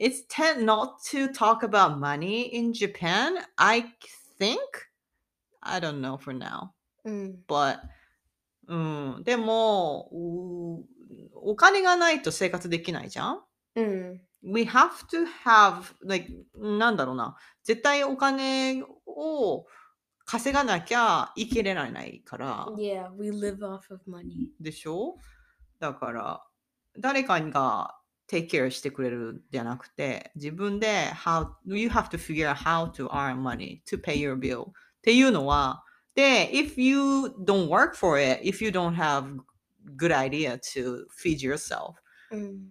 [0.00, 3.84] It's tend not to talk about money in Japan, I
[4.40, 4.58] think.
[5.60, 6.70] I don't know for now.
[7.06, 7.36] Mm.
[7.46, 7.80] but
[8.66, 10.84] うん、でもう
[11.34, 13.40] お金がないと生活できないじゃん
[13.76, 14.20] Mm.
[14.42, 17.36] ?We have to have, like, なんだろうな。
[17.64, 19.66] 絶対お金を
[20.24, 22.66] 稼がなきゃ生きれられないから。
[22.76, 24.50] Yeah, we live off of money.
[24.60, 25.18] でしょ
[25.80, 26.42] だから、
[26.98, 34.14] 誰かが take care してくれるんじゃなくて、自分で how, you have to figure out how to earn money to pay
[34.16, 35.84] your bill っていうのは、
[36.14, 39.38] で、if you don't work for it, if you don't have
[39.96, 41.96] good idea to feed yourself,
[42.32, 42.70] Mm.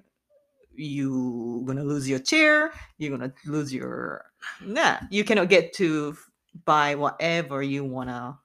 [0.76, 4.22] you gonna lose your chair, you're gonna lose your,
[4.66, 6.16] ね、you cannot get to
[6.66, 8.36] buy whatever you wanna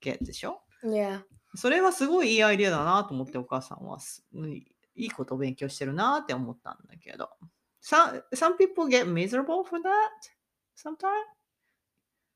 [0.00, 1.22] get でしょ Yeah.
[1.54, 3.98] それはすごいいいアイデアだなと思ってお母さんは
[4.34, 7.30] いいことを勉強してるなって思ったんだけど。
[7.82, 9.92] Some, some people get miserable for that
[10.76, 11.36] sometimes?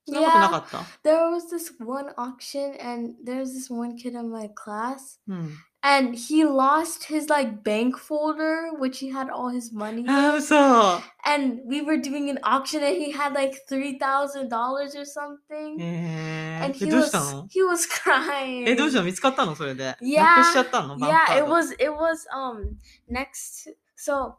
[0.07, 5.51] そんなことなかった、There was this one auction, and there's this one kid in my class, うん、
[5.84, 10.04] and he lost his like bank folder, which he had all his money.
[10.08, 10.36] あ in.
[10.38, 11.02] あ、そう。
[11.28, 15.78] And we were doing an auction, and he had like three thousand dollars or something.
[15.80, 18.68] え And ー、 he えどう was したの he was crying.
[18.68, 19.96] え、どうしたの見つかったのそれで。
[20.02, 22.78] Yeah, なくしちゃったのバンカ Yeah, ー it ド was it was um
[23.10, 24.36] next to so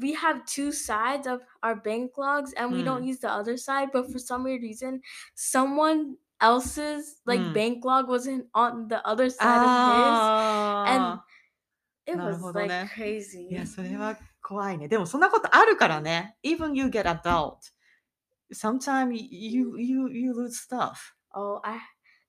[0.00, 3.06] we have two sides of our bank logs and we don't Mm.
[3.06, 5.00] use the other side, but for some weird reason,
[5.34, 7.52] someone else's like Mm.
[7.52, 11.22] bank log wasn't on the other side of あ
[12.06, 12.12] his.
[12.12, 12.90] It なる was ほど like ね。
[12.96, 13.48] crazy.
[13.48, 13.50] あ。
[13.50, 14.88] いや、それは怖いね。
[14.88, 16.36] でもそんなことあるからね。
[16.44, 17.56] Even you get adult.
[18.52, 21.14] Sometimes you, you, you lose stuff.
[21.34, 21.78] Oh, I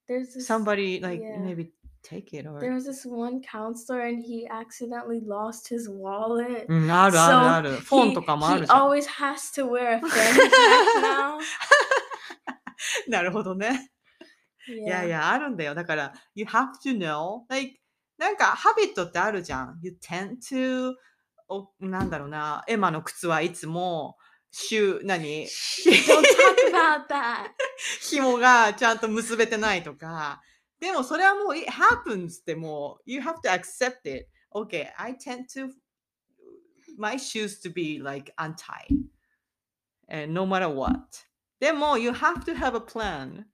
[0.09, 1.37] there's this Somebody like yeah.
[1.39, 1.71] maybe
[2.03, 2.59] take it or.
[2.59, 6.65] there was this one counselor and he accidentally lost his wallet.
[6.67, 7.69] うん、あるあるある。
[7.77, 8.81] フォン He, とかもあ he るじゃん。
[8.89, 11.39] always has to wear a fanny pack now.
[13.07, 13.91] なるほどね。
[14.68, 15.06] いや Yeah.
[15.06, 15.74] いや、あるんだよ。
[15.74, 17.42] だから、you have to know.
[17.48, 17.78] Like,
[18.18, 19.78] なんか、ハビットってあるじゃん。
[19.82, 20.94] You tend to,
[21.48, 24.16] おなんだろうな、エマの靴はいつも、
[24.50, 25.46] 週、何.
[28.00, 30.40] 紐がちゃんと結べてないとか。
[30.80, 34.28] でもそれはもう、it happens ってもう、you have to accept it.
[34.54, 35.70] Okay, I tend to,
[36.96, 38.88] my shoes to be like untied.
[40.08, 41.00] And no matter what.
[41.58, 43.44] でも、you have to have a plan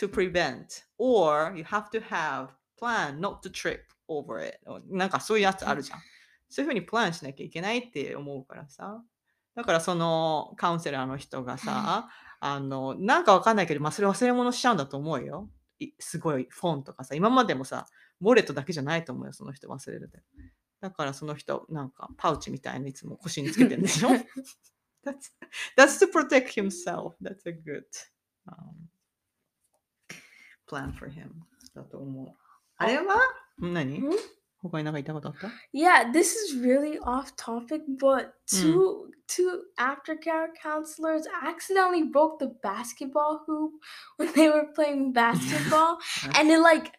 [0.00, 0.84] to prevent.
[0.98, 2.48] Or you have to have
[2.80, 4.58] plan not to trip over it.
[4.90, 6.00] なんかそういうやつあるじゃん。
[6.48, 9.02] そういうふうにプランしなきゃいけないって思うからさ。
[9.54, 12.08] だからそのカウンセラーの人がさ、
[12.40, 15.50] あの、なんかわかんないけど、まあそれ忘れ物しちゃうんだと思うよ。
[15.80, 17.86] いすごいフォンとかさ、今までもさ、
[18.20, 20.22] ウォレットだけじゃないと思うよ、その人忘れるで。
[20.80, 24.08] だからその人、なんかパウチみたいにいつも腰につけてるんでしょ？
[25.04, 25.32] That's,
[25.76, 27.14] that's to protect himself.
[27.22, 27.84] That's a good、
[28.46, 28.54] um,
[30.67, 31.29] plan for him.
[31.75, 32.27] だと思う。
[32.77, 33.15] あれは
[33.59, 34.11] 何 Hmm?
[34.61, 42.47] 他に何か言ったことあった Yeah, this is really off topic, but two two aftercare counselors accidentally broke the
[42.63, 43.71] basketball hoop
[44.17, 45.97] when they were playing basketball
[46.39, 46.93] and it like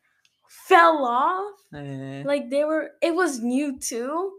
[0.68, 1.54] fell off.
[1.74, 4.30] えー Like they were it was new too.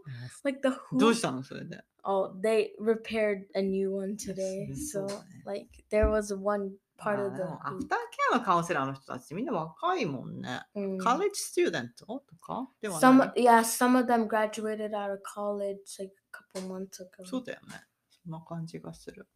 [0.44, 1.82] Like the どう hoop したのそれで。
[2.04, 4.68] Oh, they repaired a new one today.
[4.70, 7.17] Yes, So so- like there was one あ part
[7.63, 10.61] アフ.ターケアのカウンセラーの人たちみんな若いもんね。
[10.75, 10.97] Mm.
[11.03, 12.67] カレッジスチューデントとか？
[12.81, 16.13] では Some ない？Yeah, some of them graduated out of college like
[16.55, 17.25] a couple months ago.
[17.25, 17.81] そうだよね。
[18.23, 19.27] そんな感じがする。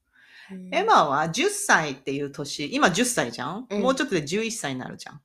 [0.51, 0.75] Mm.
[0.75, 5.21] エマは10歳っていう年、今10歳じゃん、うんもうちょっとで11歳になるじゃん。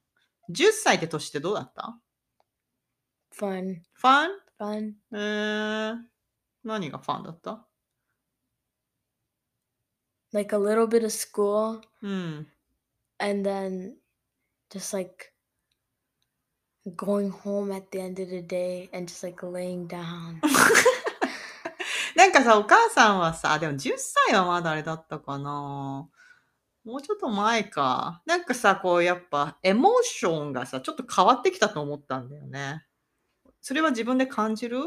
[0.50, 1.98] 10歳って年ってどうだった
[3.34, 4.92] ？Fun, ファン fun.
[5.12, 5.96] えー、
[6.64, 7.66] 何がファンだった？
[10.32, 12.46] Like a little bit of school うん。
[13.18, 13.94] and then
[14.70, 15.32] just like
[16.96, 20.40] going home at the end of the day and just like laying down.
[22.16, 26.08] なんかさ、お母さんはさ、でも10歳はまだあれだったかな。
[26.84, 28.22] もうちょっと前か。
[28.26, 32.84] なんかさ、こうやっぱエモーションがさ、ちょっと変わってきたと思ったんだよね。
[33.60, 34.78] それは自分で感じる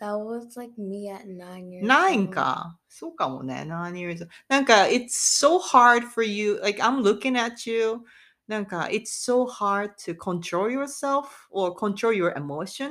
[0.00, 1.84] That was like me at nine years.
[1.84, 2.30] 9 old.
[2.30, 2.78] か。
[2.88, 3.64] そうかもね。
[3.66, 4.28] 9 years.
[4.48, 6.60] なんか、it's so hard for you.
[6.62, 8.00] Like, I'm looking at you.
[8.46, 12.90] なんか、it's so hard to control yourself or control your emotion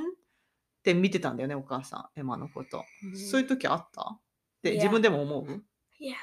[0.82, 2.20] て見てたんだよね、お母さん。
[2.20, 2.84] エマのこと。
[3.04, 3.16] Mhm.
[3.30, 4.20] そういう時あったっ
[4.62, 5.64] て自.分でも思う
[6.00, 6.14] Yeah.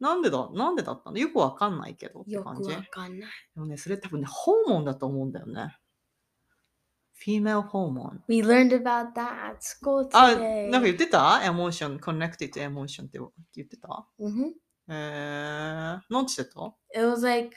[0.00, 2.70] なんでだなんでだったのよくわかんないけどってよく感じ。
[2.70, 3.30] でわかんない。
[3.54, 5.76] もね、それ多分ね、ホーモンだと思うんだよね。
[7.22, 8.20] female hormone.
[8.28, 10.70] We learned about that at school ah, あ、today.
[10.70, 13.18] なんか言ってた ?emotion, connected to emotion って
[13.54, 14.52] 言ってた hmm
[14.88, 17.56] えー、なんて言ってた It was like,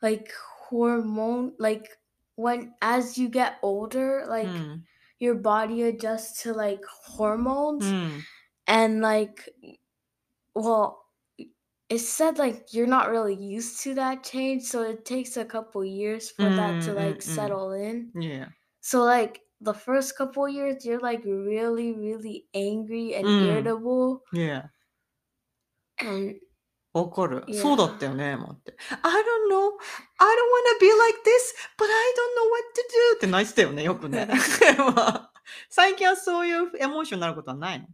[0.00, 0.30] like
[0.70, 1.88] hormone, like
[2.36, 4.76] when as you get older, like hmm.
[5.18, 8.20] your body adjusts to like hormones hmm.
[8.66, 9.50] and like,
[10.54, 11.07] well,
[11.89, 15.83] it said like you're not really used to that change, so it takes a couple
[15.85, 17.21] years for that to Mm, like mm, mm.
[17.21, 18.11] settle in.
[18.15, 18.49] Yeah.
[18.81, 23.45] So like the first couple years, you're like really, really angry and Mm.
[23.47, 24.69] irritable, Yeah.
[25.99, 26.39] and
[26.93, 27.43] わかる。
[27.47, 27.59] Yeah.
[27.61, 28.75] そうだったよね、もって。
[29.01, 29.71] I don't know.
[30.19, 32.81] I don't wanna be like this, but I don't know what to
[33.13, 34.27] do って泣いてたよね、よくね。
[34.95, 35.33] まあ
[35.69, 37.87] 最近はそういうエモーションになることはないの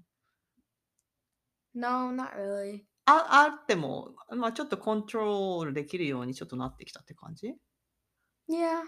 [1.74, 2.86] no, not really.
[3.07, 7.55] ああっても、まあちょっとコントロールできるようにちょっとなってきたって感じ
[8.49, 8.83] ？Yeah.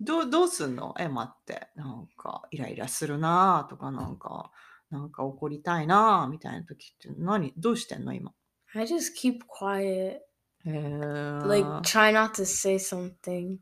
[0.00, 0.94] どうどうすんの？
[0.98, 1.68] エマって。
[1.76, 4.50] なんか、イライラするなぁとか、なんか、
[4.90, 7.52] なんか怒りたいなぁみたいな時って何？
[7.56, 8.12] どうしてんの？
[8.12, 8.32] 今。
[8.74, 10.18] I just keep quiet.
[10.64, 13.58] へー Like try not to say something.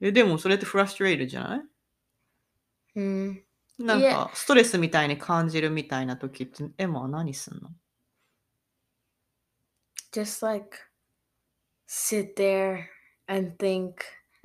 [0.00, 1.60] えでもそれってフラストレートじゃない
[2.96, 3.42] ？Hmm.
[3.78, 7.70] なんいえか、ストレスみたいに感じるみたいな時って、エマは何すんの？
[10.12, 10.76] Just like
[11.86, 12.86] sit there
[13.28, 13.94] and think.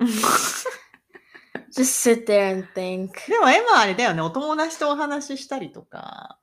[1.76, 3.10] Just sit there and think.
[3.28, 6.38] でもエマはあれだよね、お友達とお話ししたりとか、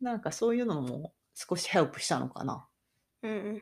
[0.00, 2.66] なんかそういうのも少しヘルプしたのかな。
[3.22, 3.60] Mm-mm.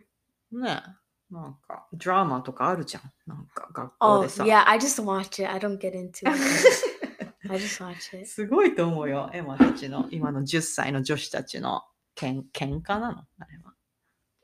[0.52, 1.00] ねえ。
[1.32, 3.12] なんか、ドラマとかあるじゃん。
[3.26, 4.42] なんか学校 Oh でさ。
[4.44, 5.48] yeah, I just watch it.
[5.48, 6.30] I don't get into it.
[7.48, 8.26] I just watch it.
[8.26, 9.30] すごいと思うよ。
[9.32, 11.84] エマたちの、今の10歳の女子たちの
[12.16, 13.18] けん喧嘩なの？
[13.38, 13.69] あれは。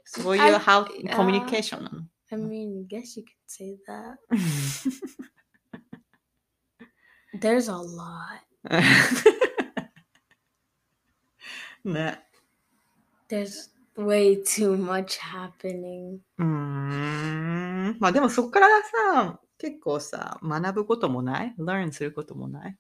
[0.08, 2.02] そういう how あコミュニケーションなの。
[2.30, 4.18] I mean, guess you could say that.
[7.40, 8.42] There's a lot.
[11.84, 12.22] ね。
[13.28, 16.20] There's way too much happening.
[16.38, 17.96] うーん。
[17.98, 18.68] まあでもそこから
[19.14, 22.76] さ、結構さ、学ぶこともない ?learn することもない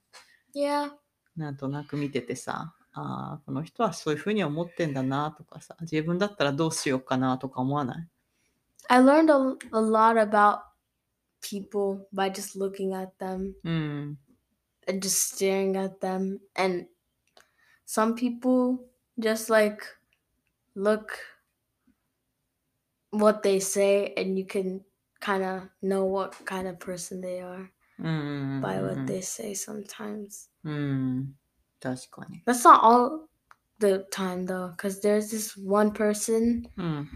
[0.54, 0.92] Yeah.
[1.36, 8.07] なんとなく見ててさ、ああ、この人はそういうふうに思ってんだなとかさ、自分だったらどうしようかなとか思わない
[8.89, 10.59] I learned a, a lot about
[11.41, 14.17] people by just looking at them うん。
[14.87, 16.39] and just staring at them.
[16.55, 16.87] And
[17.85, 18.79] some people
[19.19, 19.83] just like
[20.75, 21.17] look
[23.11, 24.81] what they say, and you can
[25.19, 28.61] kind of know what kind of person they are うん。
[28.61, 30.49] by what they say sometimes.
[30.63, 31.35] うん。
[31.80, 32.42] 確かに。
[32.46, 33.28] That's not all
[33.80, 37.08] the time though, because there's this one person うん。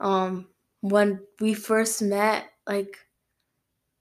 [0.00, 0.46] um
[0.82, 2.90] when we first met like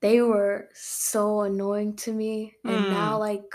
[0.01, 3.19] they were so annoying to me and now Mm.
[3.19, 3.47] like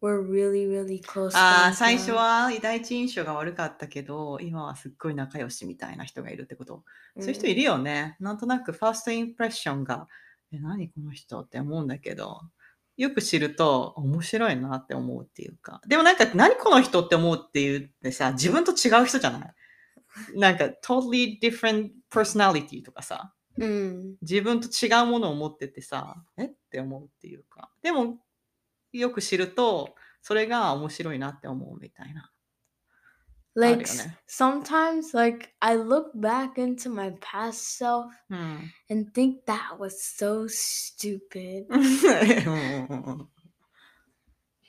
[0.00, 6.84] we're really really close ああ、最初.は第一印象が悪かったけど、今はすっごい仲良しみたいな人がいるってこと。
[7.18, 7.50] そういう人 Mm.
[7.50, 8.16] いるよね。
[8.20, 10.06] なんとなくファーストインプレッションが、
[10.52, 12.42] え、何この人って思うんだけど、
[12.96, 15.80] よく知ると面白いなって思うっていうか。
[15.86, 19.54] でもなんか、何この人って思うっていうってさ、自分と違う人じゃない？
[20.34, 24.16] なんか、totally different personality とかさ、Mm.
[24.20, 26.44] 自分と違うものを持っててさ、え？
[26.44, 27.70] って思うっていうか。
[27.82, 28.18] でも、
[28.92, 32.30] よく知ると、それが面白いなって思うみたいな。
[33.55, 34.17] like Audio, s- ne?
[34.27, 38.71] sometimes like i look back into my past self うん。
[38.89, 41.67] and think that was so stupid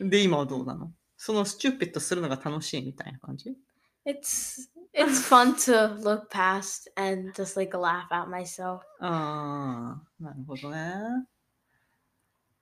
[0.01, 3.57] で、今はどうなのそのスチューピットするのが楽しいみたいな感じ
[4.05, 10.93] it's it's fun to look past and just like laugh at myself ああ、なるほどね。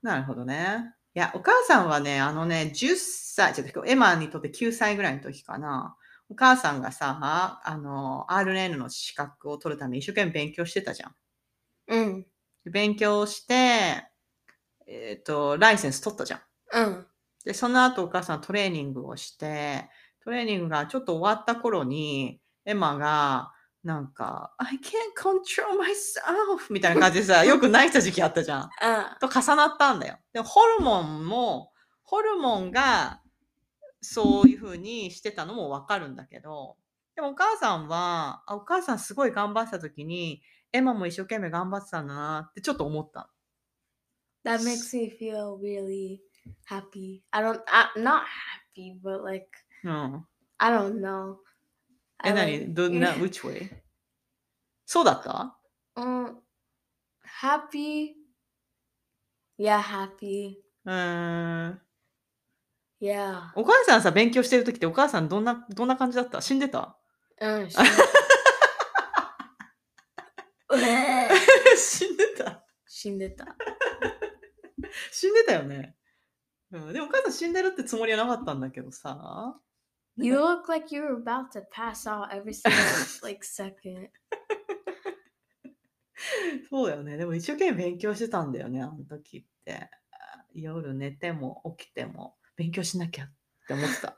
[0.02, 0.94] なるほどね。
[1.14, 5.96] いや、お母さんはね、あのね、10歳、ちょっとエマにとって9歳ぐらいの時かな。
[6.29, 11.15] お母さんがさ、あの、RN の資格を取るために一生懸命勉強してたじゃん。
[11.89, 12.23] mm.
[12.65, 14.03] 勉強して、
[14.87, 16.39] えっ、と、ライセンス取ったじゃん。
[16.73, 17.03] Mm.
[17.45, 19.89] で、その後お母さんトレーニングをして、
[20.23, 23.51] トレーニングがちょっと終わった頃に、エマが、
[23.83, 26.73] なんか、I can't control myself!
[26.73, 28.69] みたいな感じでさ、 よく泣いた時期あったじゃん。
[28.81, 30.17] Uh, と重なったんだよ。
[30.33, 33.21] でもホルモンも、ホルモンが
[34.05, 36.77] そういう風にしてたのもわかるんだけど、
[37.15, 40.41] でもお母さんは、あお母さんすごい頑張ってた時に、
[40.71, 43.31] エマも一生懸命頑張ってたんだなってちょっと思った。
[44.45, 46.21] that makes me feel really
[46.65, 47.23] happy.
[47.33, 49.47] I don't, I, not happy, but like
[49.83, 50.25] うん。
[50.57, 51.37] I don't know.
[52.23, 53.69] え、何 like- どんな、which way?
[54.85, 55.57] そうだった
[55.95, 56.37] Um,
[57.41, 58.13] happy.
[59.57, 60.57] Yeah, happy.
[60.85, 61.81] うーん。
[63.01, 63.51] Yeah.
[63.55, 66.41] お母さんさ、勉強してる時ってお母さんどんな、どんな感じだった？
[66.41, 66.97] 死んでた
[67.41, 67.67] ？Uh,
[71.77, 72.63] 死んでた？
[72.87, 73.55] 死んでた。
[75.11, 75.95] 死んでたよね。
[76.71, 79.55] うん、でもお母さん死んでるってつもりはなかったんだけどさ。
[80.17, 84.09] You look like you were about to pass out every single like second.
[86.69, 87.17] そうだよね。
[87.17, 89.89] でも一生懸命勉強してたんだよね、あの時って。
[90.53, 93.29] 夜寝ても起きても勉強しなきゃっ
[93.67, 94.17] て思ってた。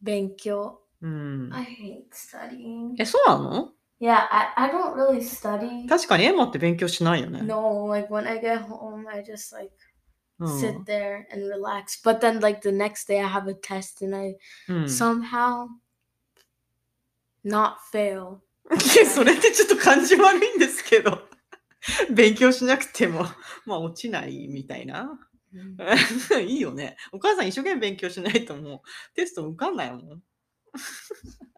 [0.00, 0.80] 勉強。
[1.00, 1.50] うん。
[1.52, 2.94] I hate studying.
[2.98, 5.88] え、そうなの Yeah, I, I don't really study.
[5.88, 7.42] 確かにエマって勉強しないよね。
[7.42, 9.72] No, like when I get home, I just like
[10.40, 12.02] うん sit there and relax.
[12.04, 14.36] But then, like the next day, I have a test and I
[14.68, 15.68] うん、somehow
[17.44, 18.38] not fail.
[19.06, 21.28] それってちょっと感じ悪いんですけど。
[22.10, 23.24] 勉強しなくても、
[23.66, 25.18] まあ落ちないみたいな。
[26.40, 26.96] いいよね。
[27.12, 30.22] お母さん一生懸命勉強しないともうテスト受かんないもん。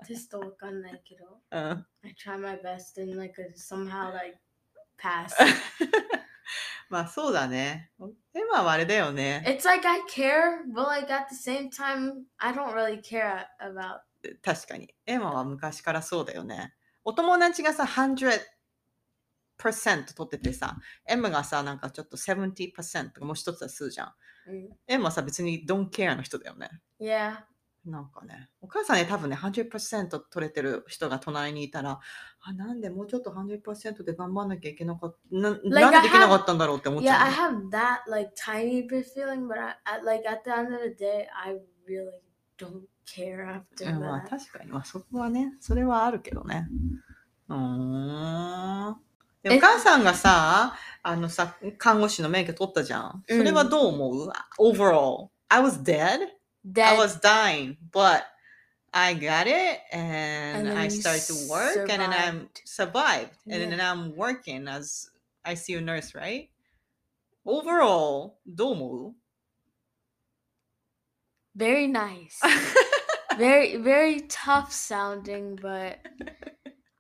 [0.07, 1.41] テストわかんないけど。
[1.51, 4.39] うん、I try my best and like somehow like
[4.99, 5.33] pass.
[6.91, 7.91] まあそうだね。
[8.35, 9.43] エマはあれだよね。
[9.47, 14.01] it's like I care, but like at the same time, I don't really care about.
[14.43, 14.95] 確かに。
[15.07, 16.75] エマは昔からそうだよね。
[17.05, 18.41] お友達がさ、100%
[19.73, 24.15] 取っててさ、エマがさ、なんかちょっと70%とかもう一つは数じゃん。
[24.51, 24.69] Mm.
[24.89, 26.71] エマはさ、別に don't care の人だよね。
[27.01, 27.37] Yeah,
[27.85, 32.01] なんかね、お母さんね、多分ね、100%取れてる人が隣にいたら、
[32.41, 37.69] あ、なんでもうちょっと100%で頑張んなきゃいけなかった、な Like, なんで I できなかったんだろうって思っち Yeah, ゃ I うね。
[37.69, 41.27] have that like tiny bit feeling, but I, at like at the end of the day,
[41.45, 41.57] I
[41.87, 42.23] really
[42.57, 44.31] don't care after うんまあ that.
[44.31, 46.67] 確かに、まあそこはね、それはあるけどね。
[47.49, 48.97] うーん。
[49.44, 53.24] でえお母さんがさ、あのさ、看護師の免許取ったじゃん。
[53.28, 54.32] それはどう思う、?
[54.60, 55.30] overall.
[55.50, 56.28] I was dead.
[56.66, 58.24] I That was dying, but
[58.92, 63.32] I got it and, And then I you started to work and then I'm survived
[63.50, 63.92] and then Yeah.
[63.92, 65.10] I'm working as
[65.46, 66.50] ICU nurse, right?
[67.46, 69.16] Overall, どう思
[71.56, 72.40] very nice,
[73.38, 75.98] very very tough sounding, but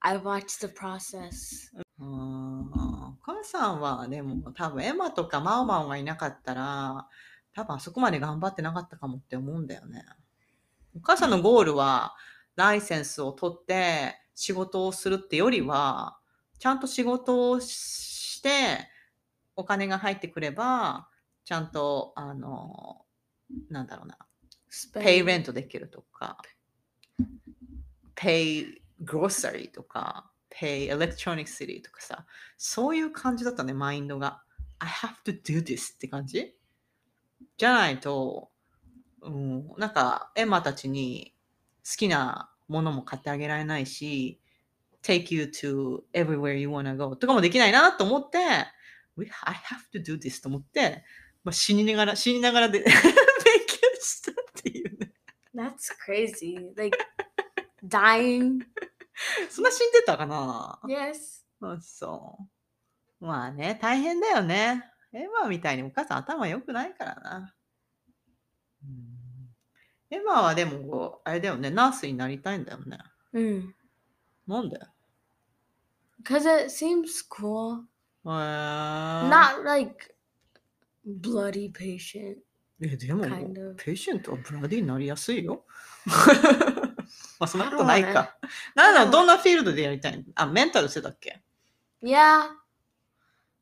[0.01, 1.69] I watched the process.
[2.00, 7.08] お母さんはでも多分エマとかマオマオがいなかったら
[7.54, 10.04] 多分あそこまで頑張ってなかったかもって思うんだよね。
[10.96, 12.14] お母さんのゴールは
[12.56, 16.18] ライセンスを取って仕事をするってよりは
[16.58, 18.88] ちゃんと仕事をして
[19.56, 21.08] お金が入ってくれば
[21.44, 23.04] ちゃんとあの
[23.70, 24.18] なんだろうな。
[24.92, 26.38] pay rent できるとか、
[28.16, 32.26] pay grocery とか、 pay electricity とかさ、
[32.56, 34.42] そういう感じだったね、マインドが。
[34.78, 36.54] I have to do this って感じ？
[37.56, 38.50] じゃないと、
[39.22, 41.34] うん、なんか、エマたちに
[41.84, 44.40] 好きなものも買ってあげられないし、
[45.02, 48.38] take you to everywhere you wanna go とかもできないなと思って、
[49.16, 51.04] We, I have to do this と思って、
[51.42, 52.94] まあ、死にながら、死にながらで 勉強
[54.00, 55.12] したっていうね。
[55.54, 56.72] That's crazy.
[56.76, 56.98] Like
[57.86, 58.60] dying.
[59.50, 61.44] そんな死んでたかな？Yes.
[61.60, 62.38] あそ
[63.20, 63.24] う。
[63.24, 64.84] まあね、大変だよね。
[65.12, 67.54] エマみたいにお母さん頭良くないからな。
[68.82, 72.98] うん、エマはでも、あれだよね、ナースになりたいんだよね。
[73.32, 73.72] Mm.
[74.46, 74.78] なんで
[76.24, 77.84] ？Cause it seems cool.
[78.24, 80.14] えー、Not like
[81.06, 82.38] bloody patient.
[82.80, 85.64] え、でも、kind of ペイシェントはブラディになりやすいよ。
[87.40, 88.36] まあ、そんなことないか。
[88.74, 91.42] なんだ、どんなフィールドでやりたいのあ、メンタルしてたっけ
[92.02, 92.50] Yeah.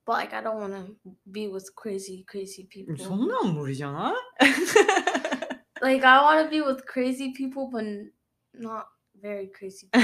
[0.04, 0.86] But like I don't wanna
[1.30, 2.66] be with crazy, crazy
[2.98, 3.28] そん people.
[3.28, 4.14] なん無理じゃない
[5.80, 8.10] Like I wanna be with crazy people but
[8.54, 8.86] not
[9.22, 10.00] very crazy people.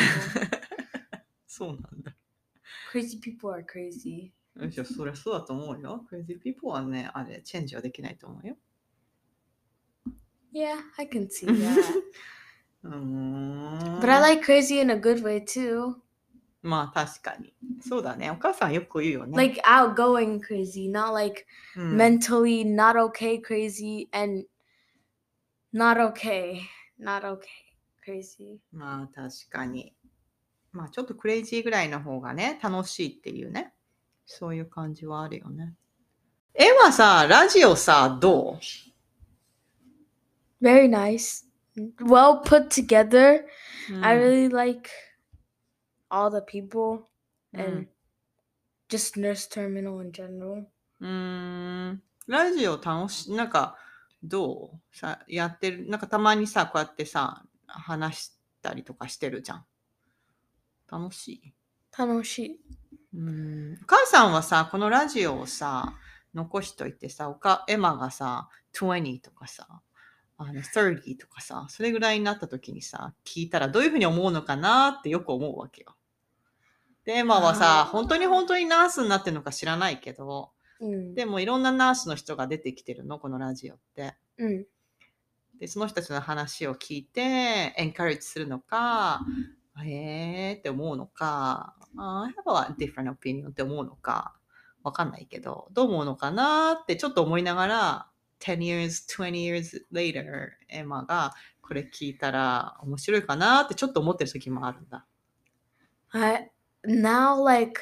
[1.47, 2.15] そうなんだ。
[2.93, 4.31] crazy people are crazy.
[4.57, 6.05] よしそりゃそうだと思うよ。
[6.11, 8.57] Crazy people はね、あれ、チェンジはできないと思うよ。
[10.53, 12.03] Yeah, I can see that.
[12.85, 15.95] うーん but I like crazy in a good way too.
[16.63, 17.55] まあ確かに。
[17.81, 18.31] そうだね。
[18.31, 19.37] お母さんよく言うよね。
[19.37, 24.47] Like outgoing crazy, not like うん、mentally not okay crazy and
[25.73, 26.61] not okay.
[27.01, 27.39] Not okay
[28.07, 28.59] crazy.
[28.73, 29.95] まあ確かに。
[30.73, 33.73] まあちょっとクレイジーぐらいの方がね、楽しいっていうね。
[34.27, 35.75] そういう感じはあるよね。
[36.55, 38.59] 絵はさ、ラジオさ、ど
[40.61, 41.48] Very nice.
[42.01, 43.45] Well put together.
[43.91, 44.91] う、I うん really like
[46.11, 47.05] all the people
[47.53, 47.89] うん and
[48.89, 50.67] just nurse terminal in general.
[51.01, 52.03] うーん。
[52.27, 53.77] ラジオ楽し、なんか、
[54.23, 59.67] どうさ、やってる、なんかたまにさ、こうやってさ、話したりとかしてるじゃん。
[60.91, 61.55] 楽しい
[61.93, 62.57] Tanoshi.
[63.15, 63.79] うん。
[63.83, 65.95] お母さんはさ、このラジオをさ、
[66.35, 69.67] 残しといてさ、おかエマがさ、20とかさ、
[70.39, 75.97] あの30とかさ、それぐらいになった時にさ、聞いたらどういうふうに思うのかなってよく思うわけよ。
[77.05, 81.15] で、エマはさ、本当に本当にナースになってるのか知らないけど、Mm.
[81.15, 84.15] でもいろんなナースの人が出てきてるの、このラジオって。
[84.39, 84.65] Mm.
[85.61, 89.21] で、その人たちの話を聞いて、エンカレッジするのか、
[89.85, 94.37] へーって思うのか、あ I have a different opinion って思うのか、
[94.83, 98.08] わかんないけど、どう思うのかなってちょっと思いながら、
[98.41, 105.07] 10 years, 20 years later, エマがこれ聞いたら面白いかなってちょっと思ってる時もあるんだ。
[106.11, 106.51] I
[106.87, 107.81] now like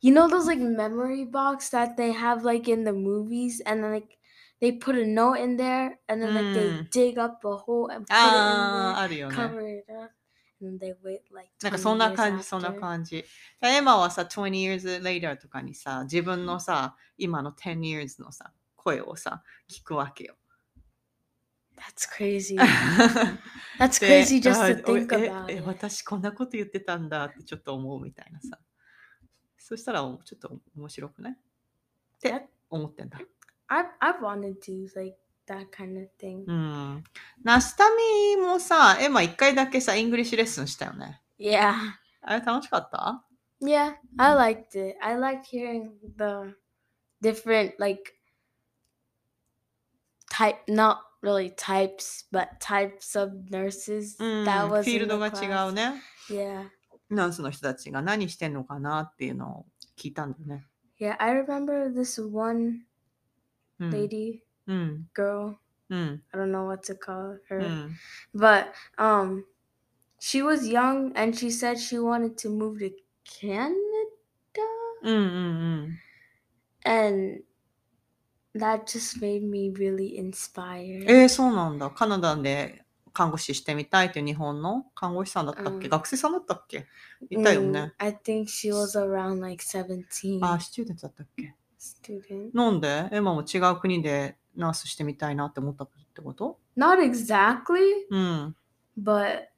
[0.00, 3.90] you know those like memory box that they have like in the movies and then
[3.92, 4.18] like
[4.60, 6.90] they put a note in there and then like they Mm.
[6.90, 9.36] dig up a hole and put it よ in ね。
[9.36, 10.10] there, cover it up,
[10.62, 13.22] and they wait like なんか20そんな感じ、そんな.感じ。
[13.60, 18.52] エマはさ、20 years later とかにさ、自分のさ、今の10 years のさ、
[18.86, 20.36] 声をさ、聞くわけよ。
[21.76, 22.56] That's crazy.
[23.78, 25.66] That's で crazy just あ to think え about え it.
[25.66, 28.58] 私こんなこと言ってたんだってちょっと思うみたいなさ。
[29.58, 31.36] そしたらちょっと面白くないっ
[32.20, 33.18] て思ってんだ。
[33.66, 35.18] I I've wanted to like
[35.48, 36.44] that kind of thing.
[36.46, 37.04] うん。
[37.42, 37.84] ナスタ
[38.36, 41.20] ミもさ、エマ一回だけさ、イングリッシュレッスンしたよね。
[41.38, 41.74] Yeah.
[42.22, 43.24] あれ楽しかった
[43.60, 44.96] Yeah, I liked it.
[45.02, 46.54] I liked hearing the
[47.22, 48.15] different like
[50.35, 54.45] type not really types, but types of nurses うん。
[54.45, 55.69] that フ was ィー in ル the ドが違 class.
[55.69, 56.01] うね。
[56.29, 56.67] Yeah.
[57.09, 59.65] ナースの人たちが何してんのかなっていうのを
[59.97, 60.65] 聞いたんだよね。
[60.99, 62.85] Yeah, I remember this one
[63.79, 63.89] うん。
[63.91, 65.09] lady, うん。
[65.13, 65.55] girl,
[65.89, 66.23] うん。
[66.31, 67.59] I don't know what to call う her.
[67.67, 67.95] ん。
[68.35, 68.67] But
[68.97, 69.43] um
[70.19, 72.91] she was young and she said she wanted to move to
[73.25, 73.73] Canada
[75.03, 75.99] うんうんうん。
[76.85, 77.43] and
[78.58, 81.90] That just made me really inspire え、そうなんだ。
[81.90, 86.86] カナダで看護師してみたいって日本の看護師さんだったっけ、学生さんだったっけ？
[87.30, 87.94] いたよね。
[92.52, 93.08] なんで？
[93.12, 98.06] エも違う国でナースしてみたいなって思ったってこと ?Not exactly.
[98.10, 98.56] うん。
[98.98, 99.48] But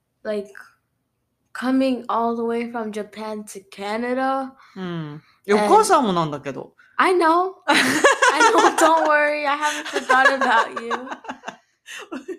[1.53, 4.53] coming all the way from Japan to Canada.
[4.76, 5.22] うん。
[5.51, 6.74] お母さんもなんだけど。
[6.96, 7.53] I know!
[8.38, 8.76] I know.
[8.78, 9.45] Don't worry.
[9.45, 11.09] I haven't forgot about you.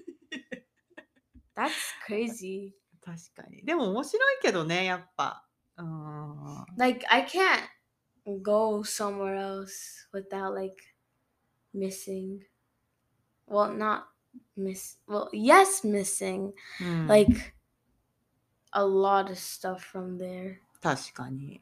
[1.57, 1.73] That's
[2.07, 2.75] crazy.
[3.05, 3.63] 確かに。
[3.65, 5.47] でも面白いけどね、やっぱ。
[5.77, 6.67] うーん。
[6.77, 10.77] Like I can't go somewhere else without like
[11.75, 12.41] missing.
[13.47, 14.05] Well, not
[14.57, 14.99] miss.
[15.07, 17.55] Well, yes, missing うん、 like
[18.73, 20.57] a lot of stuff from there.
[20.81, 21.61] 確かに。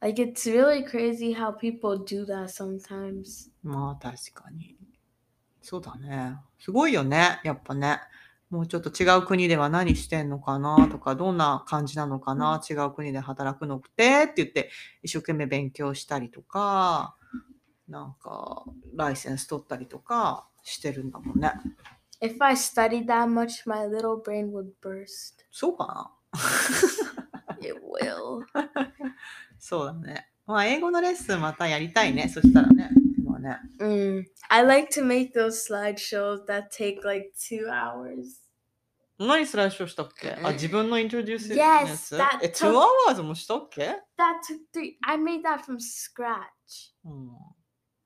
[0.00, 3.50] Like it's really crazy how people do that sometimes.
[3.62, 4.76] まあ確かに。
[5.60, 6.36] そうだね。
[6.58, 8.00] すごいよね、やっぱね。
[8.48, 14.70] もうちょっと違う国では何してんのかなとか、どんな感じなのかな、違う国で働くのってって言って、
[15.02, 17.16] 一生懸命勉強したりとか、
[17.88, 21.52] なんか、ライセンス取ったりとかしてるんだもんね。
[22.20, 25.44] If I studied that much, my little brain would burst.
[25.52, 26.10] そうかな？
[27.60, 28.44] It will.
[29.58, 30.28] そうだね。
[30.46, 32.28] まあ、英語のレッスンまたやりたいね。
[32.28, 32.90] そしたらね。
[33.24, 33.58] まあね。
[33.80, 34.24] Mm.
[34.48, 38.40] I like to make those slideshows that take like two hours.
[39.18, 43.96] 何スライドショーしたっけあ、自分のイントロデュース Yes, のやつ that え、took- 2 hours もしたっけ That
[44.48, 44.92] took three.
[45.02, 46.94] I made that from scratch.
[47.04, 47.26] うん。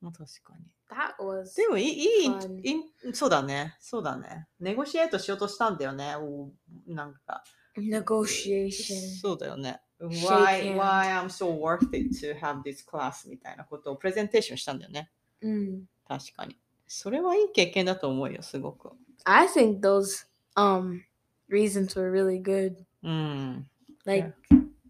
[0.01, 0.65] まあ確かに。
[0.91, 2.61] That was でもいい、いいイン fun.
[2.65, 2.75] イ
[3.11, 3.77] ン、そうだね。
[3.79, 4.47] そうだね。
[4.59, 6.17] ネゴシエートしようとしたんだよね。
[6.17, 6.51] お
[6.87, 7.45] なんか。
[7.77, 9.21] negotiation.
[9.21, 9.81] そうだよね。
[10.02, 10.78] Shake Why, hand.
[10.78, 15.10] why I'm so worth it to have this class みたいなことをプレゼンテーションしたんだよね。
[15.43, 15.82] Mm.
[16.08, 16.56] 確かに。
[16.88, 18.91] それはいい経験だと思うよ、すごく。
[19.26, 20.26] I think those
[20.56, 21.02] um
[21.50, 22.76] reasons were really good.
[23.04, 23.68] うん。
[24.06, 24.34] Like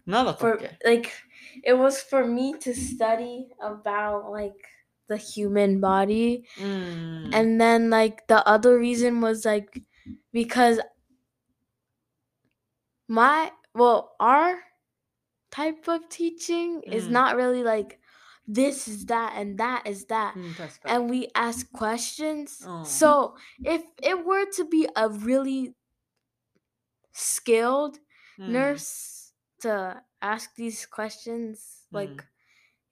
[0.06, 1.10] 何だったっ for け like
[1.64, 4.54] it was for me to study about like
[5.08, 7.30] the human body うん。
[7.34, 9.82] and then like the other reason was like
[10.32, 10.80] because
[13.08, 14.58] my well our
[15.53, 16.91] type of teaching mm.
[16.91, 17.99] is not really like
[18.47, 22.83] this is that and that is that mm, and we ask questions oh.
[22.83, 25.75] so if it were to be a really
[27.11, 27.99] skilled
[28.39, 28.49] mm.
[28.49, 29.31] nurse
[29.61, 31.97] to ask these questions mm.
[31.97, 32.25] like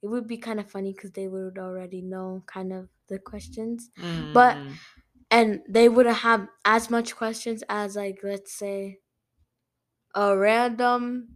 [0.03, 3.89] it would be kind of funny because they would already know kind of the questions
[4.33, 4.55] but
[5.31, 8.99] and they wouldn't have as much questions as like let's say
[10.13, 11.27] a random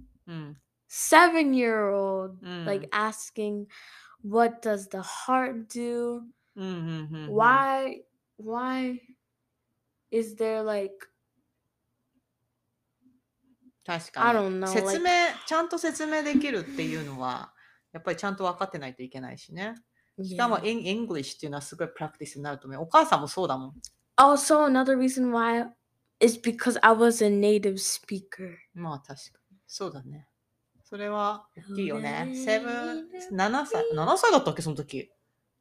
[0.95, 2.91] seven year old like Mm.
[2.93, 3.67] asking
[4.23, 6.21] what does the heart do
[6.57, 7.37] うんうんうんうん。
[7.37, 8.03] why
[8.39, 8.99] why
[10.11, 10.95] is there like
[13.85, 14.41] 確か I に。
[14.41, 15.11] don't know 説 like 明、
[15.47, 17.53] ちゃんと説明できるっていうのは、
[17.93, 19.75] やっぱりちゃんと分かってないといけないしね。
[20.23, 20.71] しかも、 yeah.
[20.71, 22.83] in English っていうのはすごいプラクティスになると思う。
[22.83, 23.73] お母さんもそうだもん。
[24.17, 25.67] also another reason why
[26.21, 29.57] is because I was a native speaker まあ確かに。
[29.67, 30.29] そうだね。
[30.86, 32.32] それは大きいよね。
[32.46, 34.98] セブン、7歳、7歳だったっけ、その時？
[34.98, 35.10] え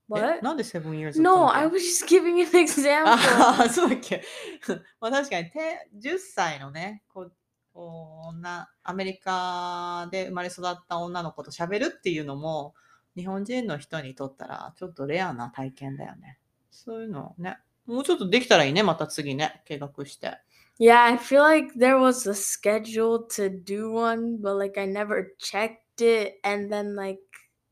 [0.06, 4.22] what なんでセブン years no だった I の was just giving an example ああ、そうだっけ。
[5.00, 7.32] まあ確かにて、10歳のね、こう
[7.72, 12.74] こう女、アメリカで生まれ育った女の子と喋るっていうのも、
[13.16, 16.38] 日本人の人にとったら、ちょっとレアな体験だよね。
[16.70, 17.58] そういうのね。
[17.86, 20.38] もうちょっとできたらいいね、また次ね、計画して。
[20.77, 26.01] Yeah, I feel like there was a schedule to do one, but like I never checked
[26.01, 27.19] it and then like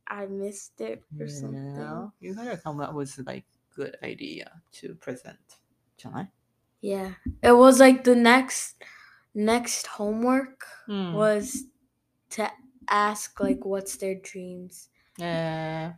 [0.07, 1.75] I missed it or something.
[1.75, 3.45] Yeah, you gotta come up with like
[3.75, 5.37] good idea to present.
[5.97, 6.31] じゃない
[6.81, 7.15] Yeah.
[7.41, 8.75] It was like the next
[9.33, 11.13] next homework うん。
[11.15, 11.65] was
[12.31, 12.49] to
[12.87, 14.89] ask like what's their dreams.
[15.19, 15.93] え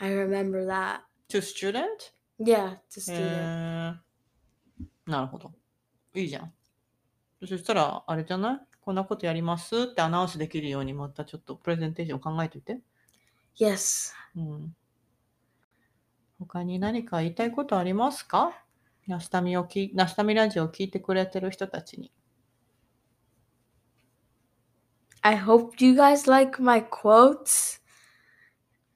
[0.00, 1.00] I remember that.
[1.30, 2.12] ー、to student?
[2.38, 3.44] Yeah, to へ student.
[3.46, 3.96] ー
[5.06, 5.52] なるほど。
[6.19, 6.53] いいじゃん。
[7.39, 8.59] そしたら、あれじゃない？
[8.81, 12.79] こんなことやりますってアナウンスできるようにまたちょっとプレゼンテーション考えておいて。
[13.59, 14.13] Yes.
[14.35, 14.75] うん。
[16.39, 18.63] 他に何か言いたいことありますか？
[19.07, 22.11] ナスタミをき、ナスタミラジオを聞いてくれてる人たちに。
[25.21, 27.81] I hope you guys like my quotes.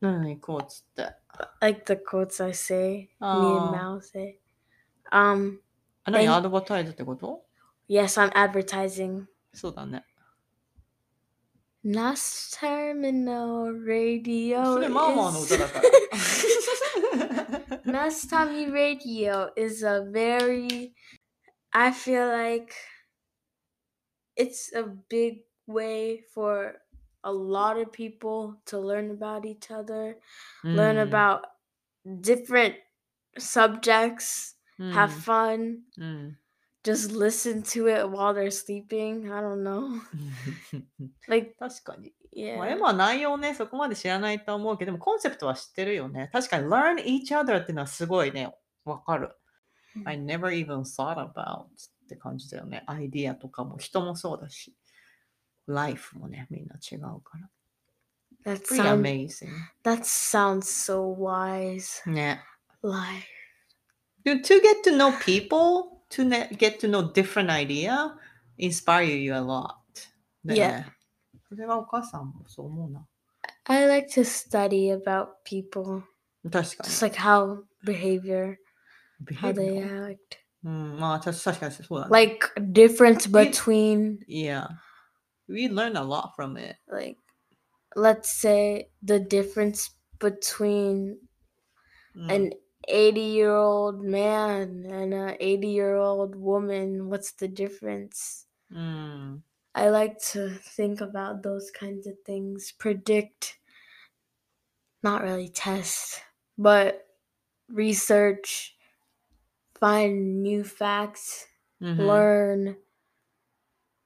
[0.01, 0.39] 何？
[0.39, 1.15] こうつって。
[1.61, 3.09] Like the quotes I say.
[3.19, 4.38] Me and Mal say.
[5.11, 5.59] Um,
[6.05, 7.45] あ、何えアドバタイズってこと
[7.89, 9.24] yes, I'm advertising.
[9.53, 10.05] そうだね。
[11.84, 15.89] Nas Terminal Radio それマーマーの is 歌だから。
[17.89, 20.93] Nastami Radio is a very
[21.72, 22.74] I feel like
[24.36, 26.82] it's a big way for
[27.24, 30.16] a lot of people to learn about each other,
[30.64, 31.43] うん learn about
[32.20, 32.74] different
[33.39, 36.39] subjects, うん have fun, うん。
[36.84, 39.32] just listen to it while they're sleeping.
[39.32, 40.01] I don't know.
[41.28, 42.12] Like 確かに。
[42.34, 42.57] yeah.
[42.59, 46.30] まあ、エマは内容ね、そこまで知らないと思うけど、でもコンセプトは知ってるよね。
[46.32, 49.36] 確かに learn each other っていうのはすごいね、わかる。
[49.97, 51.68] うん I never even thought about っ
[52.09, 52.84] て感じだよね。
[52.86, 54.76] アイディアとかも人もそうだし、
[55.66, 57.51] life もね、みんな違うから。
[58.45, 59.51] That Pretty sounds amazing.
[59.82, 62.09] that sounds so wise.
[62.09, 62.45] ね。
[62.82, 63.26] Like
[64.26, 68.14] To to get to know people, to ne- get to know different idea,
[68.59, 69.76] inspire you a lot.
[70.45, 70.86] だよね。
[71.49, 73.07] それはお母さんもそう思うな。
[73.64, 76.03] I like to study about people,
[76.45, 76.68] 確かに。
[76.84, 78.57] just like how behavior,
[79.41, 80.16] how they Behavior act,
[80.64, 82.11] うん、まあ、た確かにそうだね。
[82.11, 84.68] like difference between Yeah.
[85.49, 86.76] We learn a lot from it.
[86.91, 87.16] like
[87.97, 91.16] let's say the difference between
[92.14, 92.51] うん an
[92.88, 99.41] 80 year old man and an 80 year old woman what's the difference mm.
[99.75, 103.59] i like to think about those kinds of things predict
[105.01, 106.21] not really test
[106.57, 107.07] but
[107.69, 108.75] research
[109.79, 111.47] find new facts
[111.81, 112.01] mm-hmm.
[112.01, 112.77] learn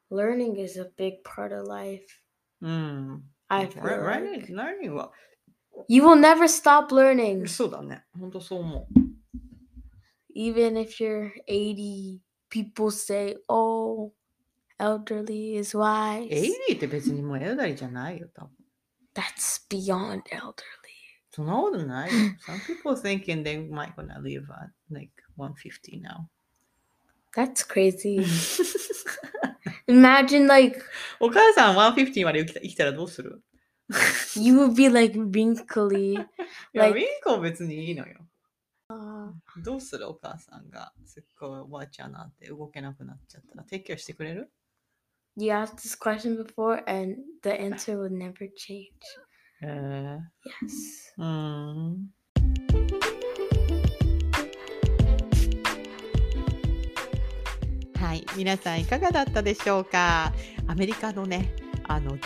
[0.09, 2.21] learning is a big part of life
[2.63, 3.21] mm.
[3.49, 5.13] I've right, learning well
[5.88, 8.04] you will never stop learning, そうだね。
[8.18, 8.86] 本当そう思
[10.34, 12.20] even if you're 80.
[12.48, 14.12] People say, "Oh,
[14.78, 15.80] elderly is う。
[15.80, 18.50] wise." エイリーって別にもうエルダリーじゃないよ、多分。
[19.14, 20.54] That's beyond elderly.
[21.30, 22.18] そんなことないよ。
[22.46, 26.28] Some people thinking they might gonna live at like 150 now.
[27.34, 28.22] That's crazy.
[29.86, 30.78] Imagine like
[31.20, 33.42] お母さん150まで生きた生きたらどうする
[34.35, 36.13] you would be like wrinkly.
[36.13, 36.13] い
[36.73, 38.19] や、Like- ウィンコ別にいいのよ。
[38.89, 39.33] Uh,
[39.63, 44.49] どうするお母さんがすっごいおばあちゃんなんて動けなくなっちゃったら、提供してくれる
[45.35, 48.89] you asked this question before, and the answer would never change.
[49.61, 51.13] え Yes.
[51.17, 53.17] ー、うーん。
[57.99, 60.31] はい、皆さんいかがだったでしょうか。
[60.67, 61.53] アメリカのね、
[61.87, 62.17] あの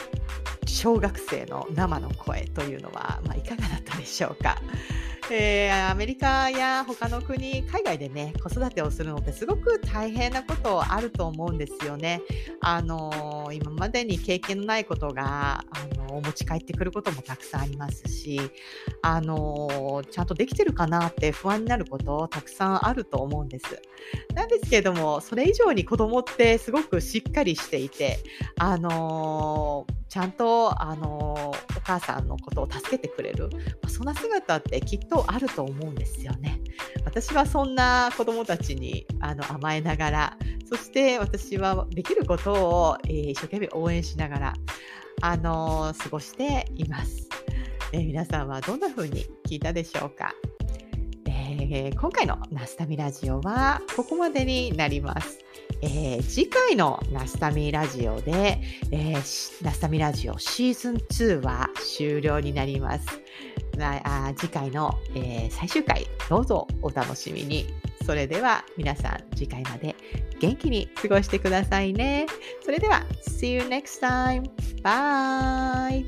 [0.67, 4.57] 小学生の生の声というのは、まあ、いかがだったでしょうか？
[5.33, 12.21] えーアメリカや他の国、海外でね、子育てをするのってすごく大変なことあると思うんですよね。
[12.59, 18.39] あのー今までに経験のないことが、あのー持ち帰ってくることもたくさんありますし、
[19.01, 23.81] あのちゃんとできてるかなって不安になることたくさんあると思うんです。
[24.35, 28.19] なんですけれども、それ以上に子供ってすごくしっかりしていて、
[28.57, 31.53] あのちゃんと、あの
[31.83, 33.49] お母さんのことを助けてくれる、
[33.81, 36.61] まあそんな姿ってきっとあると思うんですよね。
[37.05, 40.37] 私はそんな子供たちにあの甘えながら、
[40.69, 44.53] そして私はできることを、えー一生懸命応援しながら、
[45.21, 47.27] あのー過ごしています。
[47.93, 50.33] えー皆さんはどんな風に聞いたでしょうか？
[51.59, 55.39] えー今回のナスタミラジオはここまでになります。
[55.81, 63.05] えー次回のナスタミラジオで、えーナスタミラジオシーズン2は終了になります。
[63.77, 67.67] なあ次回の、え最終回どうぞお楽しみに。
[68.05, 69.95] それでは皆さん次回まで
[70.39, 72.25] 元気に過ごしてくださいね。
[72.63, 74.43] それでは See you next time!
[74.83, 76.05] Bye!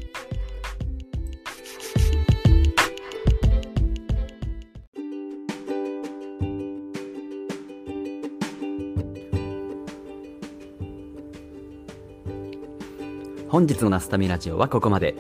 [13.54, 15.16] 本日のナスタミラジオはここまで。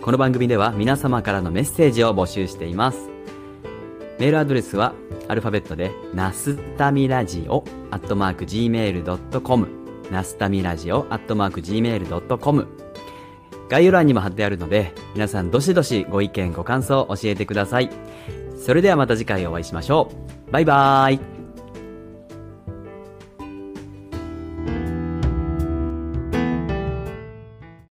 [0.00, 3.10] この番組では皆様からのメッセージを募集しています。
[4.18, 4.94] メールアドレスは
[5.28, 9.68] アルファベットで、ナスタミラジオアットマーク Gmail.com
[10.10, 12.66] ナスタミラジオアットマーク Gmail.com
[13.68, 17.90] 概要欄にも貼ってあるので、皆さんどしどしご意見ご感想を教えてください。
[18.56, 20.10] それではまた次回お会いしましょ
[20.48, 20.50] う。
[20.50, 21.39] バイバーイ。